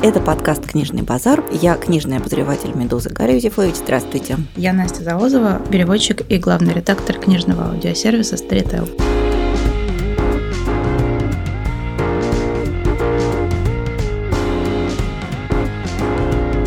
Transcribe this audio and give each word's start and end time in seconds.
Это 0.00 0.20
подкаст 0.20 0.64
«Книжный 0.64 1.02
базар». 1.02 1.42
Я 1.50 1.74
книжный 1.74 2.18
обозреватель 2.18 2.70
«Медузы» 2.72 3.10
Гарри 3.10 3.32
Юзефович. 3.32 3.74
Здравствуйте. 3.78 4.36
Я 4.54 4.72
Настя 4.72 5.02
Завозова, 5.02 5.60
переводчик 5.72 6.22
и 6.30 6.38
главный 6.38 6.72
редактор 6.72 7.18
книжного 7.18 7.70
аудиосервиса 7.70 8.36
Storytel. 8.36 9.17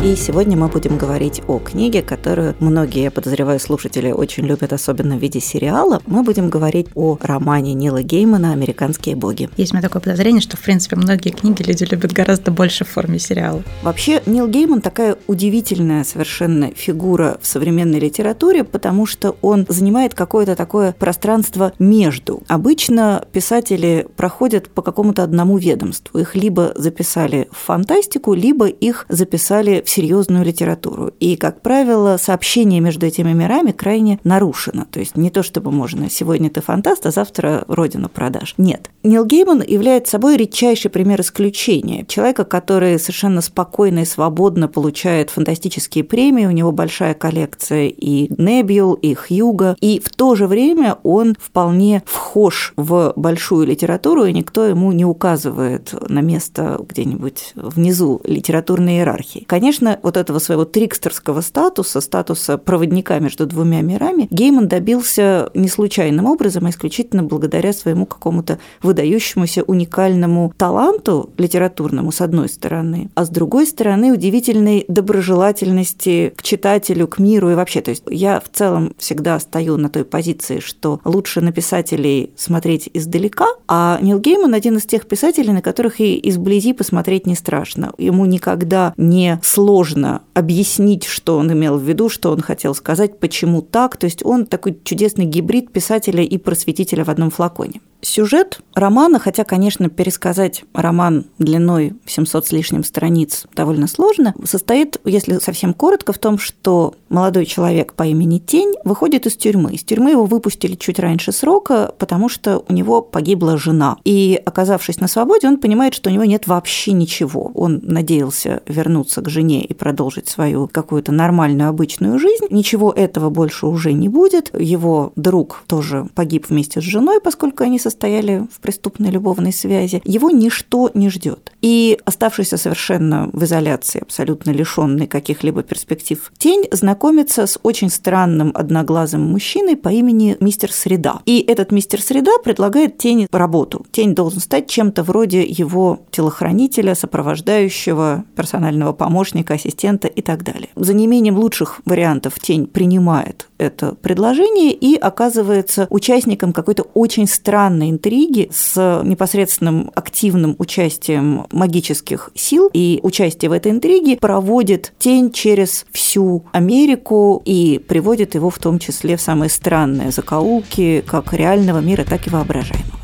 И 0.04 0.16
сегодня 0.16 0.56
мы 0.56 0.66
будем 0.66 0.98
говорить 0.98 1.42
о 1.46 1.60
книге, 1.60 2.02
которую 2.02 2.56
многие, 2.58 3.04
я 3.04 3.12
подозреваю, 3.12 3.60
слушатели 3.60 4.10
очень 4.10 4.44
любят, 4.44 4.72
особенно 4.72 5.16
в 5.16 5.20
виде 5.20 5.38
сериала. 5.38 6.02
Мы 6.06 6.24
будем 6.24 6.50
говорить 6.50 6.88
о 6.96 7.16
романе 7.20 7.72
Нила 7.74 8.02
Геймана 8.02 8.50
«Американские 8.50 9.14
боги». 9.14 9.48
Есть 9.56 9.72
у 9.72 9.76
меня 9.76 9.82
такое 9.82 10.02
подозрение, 10.02 10.40
что, 10.40 10.56
в 10.56 10.60
принципе, 10.60 10.96
многие 10.96 11.30
книги 11.30 11.62
люди 11.62 11.84
любят 11.84 12.10
гораздо 12.12 12.50
больше 12.50 12.84
в 12.84 12.88
форме 12.88 13.20
сериала. 13.20 13.62
Вообще, 13.84 14.20
Нил 14.26 14.48
Гейман 14.48 14.80
такая 14.80 15.18
удивительная 15.28 16.02
совершенно 16.02 16.72
фигура 16.74 17.38
в 17.40 17.46
современной 17.46 18.00
литературе, 18.00 18.64
потому 18.64 19.06
что 19.06 19.36
он 19.40 19.66
занимает 19.68 20.14
какое-то 20.14 20.56
такое 20.56 20.96
пространство 20.98 21.74
между. 21.78 22.42
Обычно 22.48 23.24
писатели 23.30 24.08
проходят 24.16 24.68
по 24.68 24.82
какому-то 24.82 25.22
одному 25.22 25.58
ведомству. 25.58 26.18
Их 26.18 26.34
либо 26.34 26.72
записали 26.74 27.46
в 27.52 27.58
фантастику, 27.58 28.34
либо 28.34 28.66
их 28.66 29.06
записали 29.08 29.80
в 29.86 29.91
серьезную 29.92 30.44
литературу. 30.44 31.12
И, 31.20 31.36
как 31.36 31.62
правило, 31.62 32.16
сообщение 32.16 32.80
между 32.80 33.06
этими 33.06 33.32
мирами 33.32 33.72
крайне 33.72 34.18
нарушено. 34.24 34.86
То 34.90 35.00
есть 35.00 35.16
не 35.16 35.30
то, 35.30 35.42
чтобы 35.42 35.70
можно 35.70 36.10
сегодня 36.10 36.50
ты 36.50 36.60
фантаст, 36.60 37.06
а 37.06 37.10
завтра 37.10 37.64
родину 37.68 38.08
продашь. 38.08 38.54
Нет. 38.56 38.90
Нил 39.02 39.24
Гейман 39.24 39.62
является 39.62 40.12
собой 40.12 40.36
редчайший 40.36 40.90
пример 40.90 41.20
исключения. 41.20 42.04
Человека, 42.06 42.44
который 42.44 42.98
совершенно 42.98 43.40
спокойно 43.40 44.00
и 44.00 44.04
свободно 44.04 44.68
получает 44.68 45.30
фантастические 45.30 46.04
премии, 46.04 46.46
у 46.46 46.50
него 46.50 46.72
большая 46.72 47.14
коллекция 47.14 47.88
и 47.88 48.32
Небюл, 48.42 48.94
и 48.94 49.14
Хьюга, 49.14 49.76
и 49.80 50.00
в 50.02 50.10
то 50.10 50.34
же 50.34 50.46
время 50.46 50.98
он 51.02 51.36
вполне 51.38 52.02
вхож 52.06 52.72
в 52.76 53.12
большую 53.16 53.66
литературу, 53.66 54.24
и 54.24 54.32
никто 54.32 54.64
ему 54.64 54.92
не 54.92 55.04
указывает 55.04 55.94
на 56.08 56.20
место 56.20 56.80
где-нибудь 56.88 57.52
внизу 57.54 58.20
литературной 58.24 58.96
иерархии. 58.96 59.44
Конечно, 59.46 59.81
конечно, 59.82 60.00
вот 60.02 60.16
этого 60.16 60.38
своего 60.38 60.64
трикстерского 60.64 61.40
статуса, 61.40 62.00
статуса 62.00 62.58
проводника 62.58 63.18
между 63.18 63.46
двумя 63.46 63.80
мирами, 63.82 64.28
Гейман 64.30 64.68
добился 64.68 65.50
не 65.54 65.68
случайным 65.68 66.26
образом, 66.26 66.66
а 66.66 66.70
исключительно 66.70 67.22
благодаря 67.22 67.72
своему 67.72 68.06
какому-то 68.06 68.58
выдающемуся 68.82 69.62
уникальному 69.62 70.52
таланту 70.56 71.30
литературному, 71.36 72.12
с 72.12 72.20
одной 72.20 72.48
стороны, 72.48 73.10
а 73.14 73.24
с 73.24 73.28
другой 73.28 73.66
стороны, 73.66 74.12
удивительной 74.12 74.84
доброжелательности 74.88 76.32
к 76.36 76.42
читателю, 76.42 77.08
к 77.08 77.18
миру 77.18 77.50
и 77.50 77.54
вообще. 77.54 77.80
То 77.80 77.90
есть 77.90 78.04
я 78.08 78.40
в 78.40 78.48
целом 78.56 78.94
всегда 78.98 79.38
стою 79.40 79.76
на 79.76 79.88
той 79.88 80.04
позиции, 80.04 80.60
что 80.60 81.00
лучше 81.04 81.40
на 81.40 81.52
писателей 81.52 82.30
смотреть 82.36 82.88
издалека, 82.94 83.46
а 83.68 83.98
Нил 84.00 84.18
Гейман 84.18 84.54
один 84.54 84.76
из 84.76 84.86
тех 84.86 85.06
писателей, 85.06 85.52
на 85.52 85.62
которых 85.62 86.00
и 86.00 86.20
изблизи 86.28 86.72
посмотреть 86.72 87.26
не 87.26 87.34
страшно. 87.34 87.92
Ему 87.98 88.26
никогда 88.26 88.94
не 88.96 89.40
сложно 89.42 89.71
сложно 89.72 90.20
объяснить, 90.34 91.04
что 91.04 91.38
он 91.38 91.50
имел 91.50 91.78
в 91.78 91.82
виду, 91.82 92.10
что 92.10 92.30
он 92.30 92.42
хотел 92.42 92.74
сказать, 92.74 93.18
почему 93.18 93.62
так. 93.62 93.96
То 93.96 94.04
есть 94.04 94.22
он 94.22 94.44
такой 94.44 94.78
чудесный 94.84 95.24
гибрид 95.24 95.72
писателя 95.72 96.22
и 96.22 96.36
просветителя 96.36 97.04
в 97.06 97.08
одном 97.08 97.30
флаконе. 97.30 97.80
Сюжет 98.04 98.58
романа, 98.74 99.20
хотя, 99.20 99.44
конечно, 99.44 99.88
пересказать 99.88 100.64
роман 100.74 101.26
длиной 101.38 101.94
700 102.04 102.46
с 102.48 102.52
лишним 102.52 102.82
страниц 102.82 103.44
довольно 103.54 103.86
сложно, 103.86 104.34
состоит, 104.44 105.00
если 105.04 105.38
совсем 105.38 105.72
коротко, 105.72 106.12
в 106.12 106.18
том, 106.18 106.36
что 106.36 106.94
молодой 107.08 107.46
человек 107.46 107.94
по 107.94 108.02
имени 108.02 108.38
Тень 108.38 108.74
выходит 108.84 109.26
из 109.26 109.36
тюрьмы. 109.36 109.74
Из 109.74 109.84
тюрьмы 109.84 110.10
его 110.10 110.24
выпустили 110.24 110.74
чуть 110.74 110.98
раньше 110.98 111.30
срока, 111.30 111.94
потому 111.96 112.28
что 112.28 112.64
у 112.68 112.72
него 112.72 113.02
погибла 113.02 113.56
жена. 113.56 113.96
И, 114.04 114.40
оказавшись 114.44 114.98
на 114.98 115.06
свободе, 115.06 115.46
он 115.46 115.58
понимает, 115.58 115.94
что 115.94 116.10
у 116.10 116.12
него 116.12 116.24
нет 116.24 116.48
вообще 116.48 116.90
ничего. 116.92 117.52
Он 117.54 117.80
надеялся 117.84 118.62
вернуться 118.66 119.22
к 119.22 119.28
жене 119.28 119.61
и 119.62 119.74
продолжить 119.74 120.28
свою 120.28 120.68
какую-то 120.68 121.12
нормальную, 121.12 121.68
обычную 121.70 122.18
жизнь. 122.18 122.46
Ничего 122.50 122.90
этого 122.92 123.30
больше 123.30 123.66
уже 123.66 123.92
не 123.92 124.08
будет. 124.08 124.50
Его 124.58 125.12
друг 125.16 125.64
тоже 125.66 126.08
погиб 126.14 126.46
вместе 126.48 126.80
с 126.80 126.84
женой, 126.84 127.20
поскольку 127.20 127.62
они 127.62 127.78
со 127.78 127.92
состояли 127.92 128.46
в 128.50 128.60
преступной 128.60 129.10
любовной 129.10 129.52
связи, 129.52 130.00
его 130.04 130.30
ничто 130.30 130.90
не 130.94 131.10
ждет. 131.10 131.52
И 131.60 131.98
оставшийся 132.04 132.56
совершенно 132.56 133.28
в 133.32 133.44
изоляции, 133.44 134.00
абсолютно 134.00 134.50
лишенный 134.50 135.06
каких-либо 135.06 135.62
перспектив, 135.62 136.32
тень 136.38 136.64
знакомится 136.72 137.46
с 137.46 137.58
очень 137.62 137.90
странным 137.90 138.50
одноглазым 138.54 139.20
мужчиной 139.20 139.76
по 139.76 139.90
имени 139.90 140.36
мистер 140.40 140.72
Среда. 140.72 141.20
И 141.26 141.40
этот 141.40 141.70
мистер 141.70 142.00
Среда 142.00 142.32
предлагает 142.42 142.96
тени 142.96 143.28
работу. 143.30 143.84
Тень 143.92 144.14
должен 144.14 144.40
стать 144.40 144.68
чем-то 144.68 145.02
вроде 145.02 145.42
его 145.42 146.00
телохранителя, 146.10 146.94
сопровождающего, 146.94 148.24
персонального 148.34 148.92
помощника, 148.92 149.51
ассистента 149.54 150.08
и 150.08 150.22
так 150.22 150.42
далее. 150.42 150.68
За 150.76 150.94
неимением 150.94 151.36
лучших 151.36 151.80
вариантов 151.84 152.38
тень 152.40 152.66
принимает 152.66 153.48
это 153.58 153.94
предложение 153.94 154.72
и 154.72 154.96
оказывается 154.96 155.86
участником 155.90 156.52
какой-то 156.52 156.82
очень 156.94 157.26
странной 157.26 157.90
интриги 157.90 158.50
с 158.52 159.02
непосредственным 159.04 159.90
активным 159.94 160.56
участием 160.58 161.46
магических 161.52 162.30
сил. 162.34 162.70
И 162.72 163.00
участие 163.02 163.48
в 163.48 163.52
этой 163.52 163.72
интриге 163.72 164.16
проводит 164.16 164.92
тень 164.98 165.30
через 165.30 165.86
всю 165.92 166.44
Америку 166.52 167.42
и 167.44 167.80
приводит 167.86 168.34
его 168.34 168.50
в 168.50 168.58
том 168.58 168.78
числе 168.78 169.16
в 169.16 169.20
самые 169.20 169.48
странные 169.48 170.10
закоулки 170.10 171.04
как 171.06 171.32
реального 171.32 171.78
мира, 171.78 172.04
так 172.04 172.26
и 172.26 172.30
воображаемого. 172.30 173.01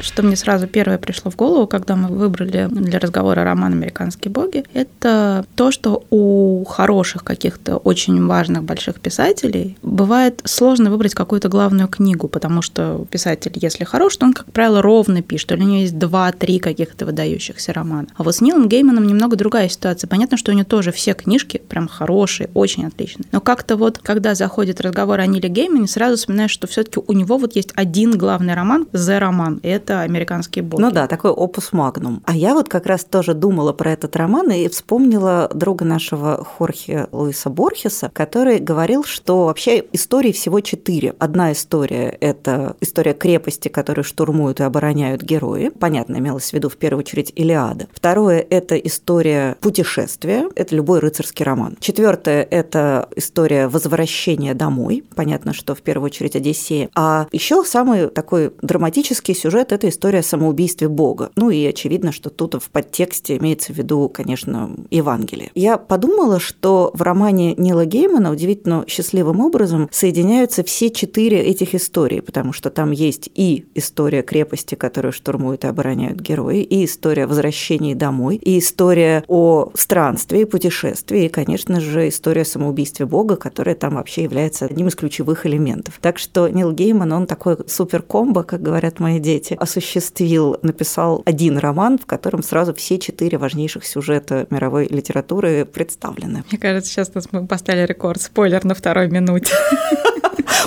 Что 0.00 0.22
мне 0.22 0.36
сразу 0.36 0.66
первое 0.66 0.98
пришло 0.98 1.30
в 1.30 1.36
голову, 1.36 1.66
когда 1.66 1.96
мы 1.96 2.08
выбрали 2.08 2.68
для 2.70 2.98
разговора 2.98 3.44
роман 3.44 3.72
«Американские 3.72 4.32
боги», 4.32 4.64
это 4.72 5.44
то, 5.54 5.70
что 5.70 6.04
у 6.10 6.64
хороших 6.64 7.24
каких-то 7.24 7.76
очень 7.76 8.26
важных 8.26 8.64
больших 8.64 9.00
писателей 9.00 9.76
бывает 9.82 10.40
сложно 10.44 10.90
выбрать 10.90 11.14
какую-то 11.14 11.48
главную 11.48 11.88
книгу, 11.88 12.28
потому 12.28 12.62
что 12.62 13.04
писатель, 13.10 13.52
если 13.56 13.84
хорош, 13.84 14.16
то 14.16 14.26
он, 14.26 14.32
как 14.32 14.46
правило, 14.52 14.82
ровно 14.82 15.22
пишет, 15.22 15.52
или 15.52 15.62
у 15.62 15.64
него 15.64 15.78
есть 15.78 15.98
два-три 15.98 16.58
каких-то 16.58 17.06
выдающихся 17.06 17.72
романа. 17.72 18.08
А 18.16 18.22
вот 18.22 18.34
с 18.34 18.40
Нилом 18.40 18.68
Гейманом 18.68 19.06
немного 19.06 19.36
другая 19.36 19.68
ситуация. 19.68 20.08
Понятно, 20.08 20.36
что 20.36 20.52
у 20.52 20.54
него 20.54 20.64
тоже 20.64 20.92
все 20.92 21.14
книжки 21.14 21.60
прям 21.68 21.88
хорошие, 21.88 22.48
очень 22.54 22.86
отличные. 22.86 23.26
Но 23.32 23.40
как-то 23.40 23.76
вот, 23.76 23.98
когда 23.98 24.34
заходит 24.34 24.80
разговор 24.80 25.20
о 25.20 25.26
Ниле 25.26 25.48
Геймане, 25.48 25.86
сразу 25.86 26.16
вспоминаешь, 26.16 26.50
что 26.50 26.66
все 26.66 26.82
таки 26.84 27.00
у 27.06 27.12
него 27.12 27.38
вот 27.38 27.56
есть 27.56 27.72
один 27.74 28.16
главный 28.16 28.54
роман, 28.54 28.86
«The 28.92 29.18
роман», 29.18 29.60
это 29.62 29.89
это 29.90 30.02
американские 30.02 30.62
боги. 30.62 30.80
Ну 30.80 30.90
да, 30.90 31.06
такой 31.06 31.30
опус 31.30 31.72
магнум. 31.72 32.22
А 32.24 32.34
я 32.34 32.54
вот 32.54 32.68
как 32.68 32.86
раз 32.86 33.04
тоже 33.04 33.34
думала 33.34 33.72
про 33.72 33.92
этот 33.92 34.14
роман 34.14 34.50
и 34.50 34.68
вспомнила 34.68 35.50
друга 35.52 35.84
нашего 35.84 36.44
Хорхе 36.44 37.08
Луиса 37.10 37.50
Борхеса, 37.50 38.10
который 38.12 38.58
говорил, 38.58 39.02
что 39.02 39.46
вообще 39.46 39.84
историй 39.92 40.32
всего 40.32 40.60
четыре. 40.60 41.14
Одна 41.18 41.52
история– 41.52 42.16
это 42.20 42.76
история 42.80 43.14
крепости, 43.14 43.68
которую 43.68 44.04
штурмуют 44.04 44.60
и 44.60 44.62
обороняют 44.62 45.22
герои. 45.22 45.70
Понятно, 45.80 46.18
имелось 46.18 46.50
в 46.50 46.52
виду 46.52 46.68
в 46.68 46.76
первую 46.76 47.00
очередь 47.00 47.32
Илиада. 47.34 47.88
Второе– 47.92 48.46
это 48.50 48.76
история 48.76 49.56
путешествия. 49.60 50.48
Это 50.54 50.76
любой 50.76 51.00
рыцарский 51.00 51.44
роман. 51.44 51.76
Четвертое– 51.80 52.46
это 52.50 53.08
история 53.16 53.66
возвращения 53.66 54.54
домой. 54.54 55.04
Понятно, 55.16 55.52
что 55.52 55.74
в 55.74 55.82
первую 55.82 56.06
очередь 56.06 56.36
Одиссея. 56.36 56.90
А 56.94 57.26
еще 57.32 57.64
самый 57.64 58.08
такой 58.08 58.52
драматический 58.62 59.34
сюжет– 59.34 59.72
это 59.79 59.79
история 59.88 60.20
о 60.20 60.22
самоубийстве 60.22 60.88
Бога. 60.88 61.30
Ну 61.36 61.50
и 61.50 61.64
очевидно, 61.64 62.12
что 62.12 62.30
тут 62.30 62.54
в 62.62 62.70
подтексте 62.70 63.36
имеется 63.38 63.72
в 63.72 63.76
виду, 63.76 64.08
конечно, 64.08 64.76
Евангелие. 64.90 65.50
Я 65.54 65.78
подумала, 65.78 66.40
что 66.40 66.90
в 66.94 67.02
романе 67.02 67.54
Нила 67.56 67.86
Геймана 67.86 68.30
удивительно 68.30 68.84
счастливым 68.86 69.40
образом 69.40 69.88
соединяются 69.90 70.62
все 70.64 70.90
четыре 70.90 71.40
этих 71.40 71.74
истории, 71.74 72.20
потому 72.20 72.52
что 72.52 72.70
там 72.70 72.90
есть 72.90 73.30
и 73.34 73.66
история 73.74 74.22
крепости, 74.22 74.74
которую 74.74 75.12
штурмуют 75.12 75.64
и 75.64 75.68
обороняют 75.68 76.20
герои, 76.20 76.62
и 76.62 76.84
история 76.84 77.26
возвращения 77.26 77.94
домой, 77.94 78.36
и 78.36 78.58
история 78.58 79.24
о 79.28 79.70
странстве, 79.74 80.46
путешествии, 80.46 81.24
и, 81.24 81.28
конечно 81.28 81.80
же, 81.80 82.08
история 82.08 82.42
о 82.42 82.44
самоубийстве 82.46 83.06
Бога, 83.06 83.36
которая 83.36 83.74
там 83.74 83.94
вообще 83.94 84.22
является 84.24 84.66
одним 84.66 84.88
из 84.88 84.94
ключевых 84.94 85.46
элементов. 85.46 85.98
Так 86.00 86.18
что 86.18 86.48
Нил 86.48 86.72
Гейман, 86.72 87.12
он 87.12 87.26
такой 87.26 87.56
супер 87.66 88.02
комбо, 88.02 88.42
как 88.42 88.62
говорят 88.62 89.00
мои 89.00 89.18
дети, 89.18 89.56
осуществил, 89.70 90.58
написал 90.62 91.22
один 91.24 91.58
роман, 91.58 91.98
в 91.98 92.06
котором 92.06 92.42
сразу 92.42 92.74
все 92.74 92.98
четыре 92.98 93.38
важнейших 93.38 93.86
сюжета 93.86 94.46
мировой 94.50 94.86
литературы 94.88 95.64
представлены. 95.64 96.44
Мне 96.50 96.58
кажется, 96.58 96.90
сейчас 96.90 97.12
мы 97.30 97.46
поставили 97.46 97.86
рекорд. 97.86 98.20
Спойлер 98.20 98.64
на 98.64 98.74
второй 98.74 99.08
минуте. 99.08 99.54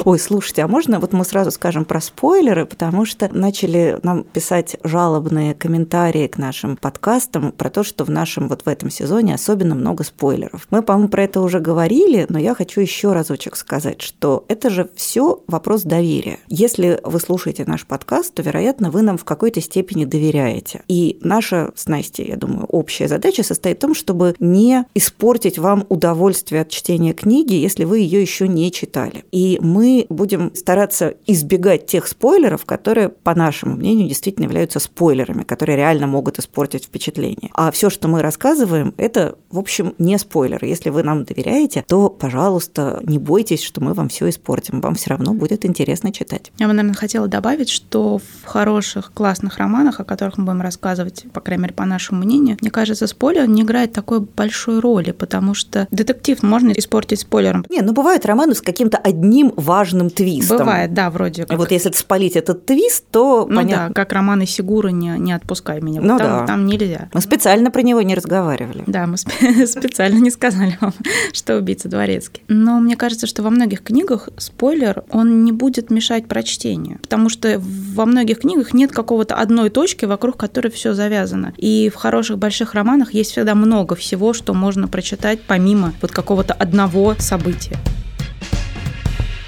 Ой, 0.05 0.19
слушайте, 0.19 0.63
а 0.63 0.67
можно 0.67 0.99
вот 0.99 1.13
мы 1.13 1.23
сразу 1.23 1.51
скажем 1.51 1.85
про 1.85 2.01
спойлеры, 2.01 2.65
потому 2.65 3.05
что 3.05 3.29
начали 3.31 3.99
нам 4.03 4.23
писать 4.23 4.75
жалобные 4.83 5.53
комментарии 5.53 6.27
к 6.27 6.37
нашим 6.37 6.75
подкастам 6.75 7.51
про 7.51 7.69
то, 7.69 7.83
что 7.83 8.03
в 8.03 8.09
нашем 8.09 8.47
вот 8.49 8.63
в 8.63 8.67
этом 8.67 8.89
сезоне 8.89 9.35
особенно 9.35 9.75
много 9.75 10.03
спойлеров. 10.03 10.67
Мы, 10.71 10.81
по-моему, 10.81 11.09
про 11.09 11.23
это 11.23 11.41
уже 11.41 11.59
говорили, 11.59 12.25
но 12.27 12.39
я 12.39 12.53
хочу 12.53 12.81
еще 12.81 13.13
разочек 13.13 13.55
сказать, 13.55 14.01
что 14.01 14.45
это 14.47 14.69
же 14.69 14.89
все 14.95 15.41
вопрос 15.47 15.83
доверия. 15.83 16.39
Если 16.47 16.99
вы 17.03 17.19
слушаете 17.19 17.63
наш 17.65 17.85
подкаст, 17.85 18.33
то, 18.33 18.41
вероятно, 18.41 18.91
вы 18.91 19.03
нам 19.03 19.17
в 19.17 19.23
какой-то 19.23 19.61
степени 19.61 20.05
доверяете. 20.05 20.81
И 20.87 21.19
наша 21.21 21.71
с 21.75 21.87
Настей, 21.87 22.27
я 22.27 22.35
думаю, 22.35 22.65
общая 22.65 23.07
задача 23.07 23.43
состоит 23.43 23.77
в 23.77 23.81
том, 23.81 23.95
чтобы 23.95 24.35
не 24.39 24.85
испортить 24.95 25.59
вам 25.59 25.85
удовольствие 25.87 26.61
от 26.61 26.69
чтения 26.69 27.13
книги, 27.13 27.53
если 27.53 27.83
вы 27.83 27.99
ее 27.99 28.21
еще 28.21 28.47
не 28.47 28.71
читали. 28.71 29.23
И 29.31 29.59
мы 29.61 29.82
будем 30.09 30.53
стараться 30.55 31.15
избегать 31.25 31.85
тех 31.85 32.07
спойлеров, 32.07 32.65
которые, 32.65 33.09
по 33.09 33.35
нашему 33.35 33.75
мнению, 33.75 34.07
действительно 34.07 34.45
являются 34.45 34.79
спойлерами, 34.79 35.43
которые 35.43 35.77
реально 35.77 36.07
могут 36.07 36.39
испортить 36.39 36.85
впечатление. 36.85 37.49
А 37.53 37.71
все, 37.71 37.89
что 37.89 38.07
мы 38.07 38.21
рассказываем, 38.21 38.93
это, 38.97 39.35
в 39.49 39.59
общем, 39.59 39.93
не 39.97 40.17
спойлеры. 40.17 40.67
Если 40.67 40.89
вы 40.89 41.03
нам 41.03 41.23
доверяете, 41.23 41.83
то, 41.87 42.09
пожалуйста, 42.09 42.99
не 43.03 43.19
бойтесь, 43.19 43.63
что 43.63 43.81
мы 43.81 43.93
вам 43.93 44.09
все 44.09 44.29
испортим. 44.29 44.81
Вам 44.81 44.95
все 44.95 45.11
равно 45.11 45.33
будет 45.33 45.65
интересно 45.65 46.11
читать. 46.11 46.51
Я 46.57 46.67
бы, 46.67 46.73
наверное, 46.73 46.95
хотела 46.95 47.27
добавить, 47.27 47.69
что 47.69 48.19
в 48.19 48.45
хороших, 48.45 49.11
классных 49.13 49.57
романах, 49.57 49.99
о 49.99 50.03
которых 50.03 50.37
мы 50.37 50.45
будем 50.45 50.61
рассказывать, 50.61 51.25
по 51.33 51.41
крайней 51.41 51.63
мере, 51.63 51.73
по 51.73 51.85
нашему 51.85 52.21
мнению, 52.21 52.57
мне 52.61 52.71
кажется, 52.71 53.07
спойлер 53.07 53.47
не 53.47 53.63
играет 53.63 53.93
такой 53.93 54.21
большой 54.21 54.79
роли, 54.79 55.11
потому 55.11 55.53
что 55.53 55.87
детектив 55.91 56.41
можно 56.43 56.71
испортить 56.71 57.21
спойлером. 57.21 57.65
Не, 57.69 57.81
ну 57.81 57.93
бывают 57.93 58.25
романы 58.25 58.55
с 58.55 58.61
каким-то 58.61 58.97
одним 58.97 59.53
важным 59.55 59.72
твистом. 60.09 60.57
Бывает, 60.57 60.93
да, 60.93 61.09
вроде 61.09 61.45
как. 61.45 61.57
Вот 61.57 61.71
если 61.71 61.91
спалить 61.91 62.35
этот 62.35 62.65
твист, 62.65 63.05
то 63.11 63.45
ну 63.49 63.57
понятно. 63.57 63.87
да, 63.89 63.93
как 63.93 64.13
романы 64.13 64.45
Сигура 64.45 64.89
не, 64.89 65.17
не 65.17 65.33
отпускай 65.33 65.81
меня. 65.81 66.01
Ну 66.01 66.17
там, 66.17 66.27
да. 66.27 66.47
там 66.47 66.65
нельзя. 66.65 67.09
Мы 67.13 67.21
специально 67.21 67.71
про 67.71 67.81
него 67.81 68.01
не 68.01 68.15
разговаривали. 68.15 68.83
Да, 68.87 69.07
мы 69.07 69.15
спе- 69.15 69.65
специально 69.67 70.19
не 70.19 70.31
сказали 70.31 70.77
вам, 70.81 70.93
что 71.33 71.57
убийца 71.57 71.89
дворецкий. 71.89 72.43
Но 72.47 72.79
мне 72.79 72.95
кажется, 72.95 73.27
что 73.27 73.43
во 73.43 73.49
многих 73.49 73.83
книгах 73.83 74.29
спойлер, 74.37 75.03
он 75.09 75.43
не 75.43 75.51
будет 75.51 75.89
мешать 75.89 76.27
прочтению, 76.27 76.99
потому 77.01 77.29
что 77.29 77.59
во 77.59 78.05
многих 78.05 78.39
книгах 78.39 78.73
нет 78.73 78.91
какого-то 78.91 79.35
одной 79.35 79.69
точки, 79.69 80.05
вокруг 80.05 80.37
которой 80.37 80.69
все 80.69 80.93
завязано. 80.93 81.53
И 81.57 81.89
в 81.93 81.95
хороших 81.95 82.37
больших 82.37 82.73
романах 82.73 83.13
есть 83.13 83.31
всегда 83.31 83.55
много 83.55 83.95
всего, 83.95 84.33
что 84.33 84.53
можно 84.53 84.87
прочитать 84.87 85.41
помимо 85.41 85.93
вот 86.01 86.11
какого-то 86.11 86.53
одного 86.53 87.15
события. 87.19 87.77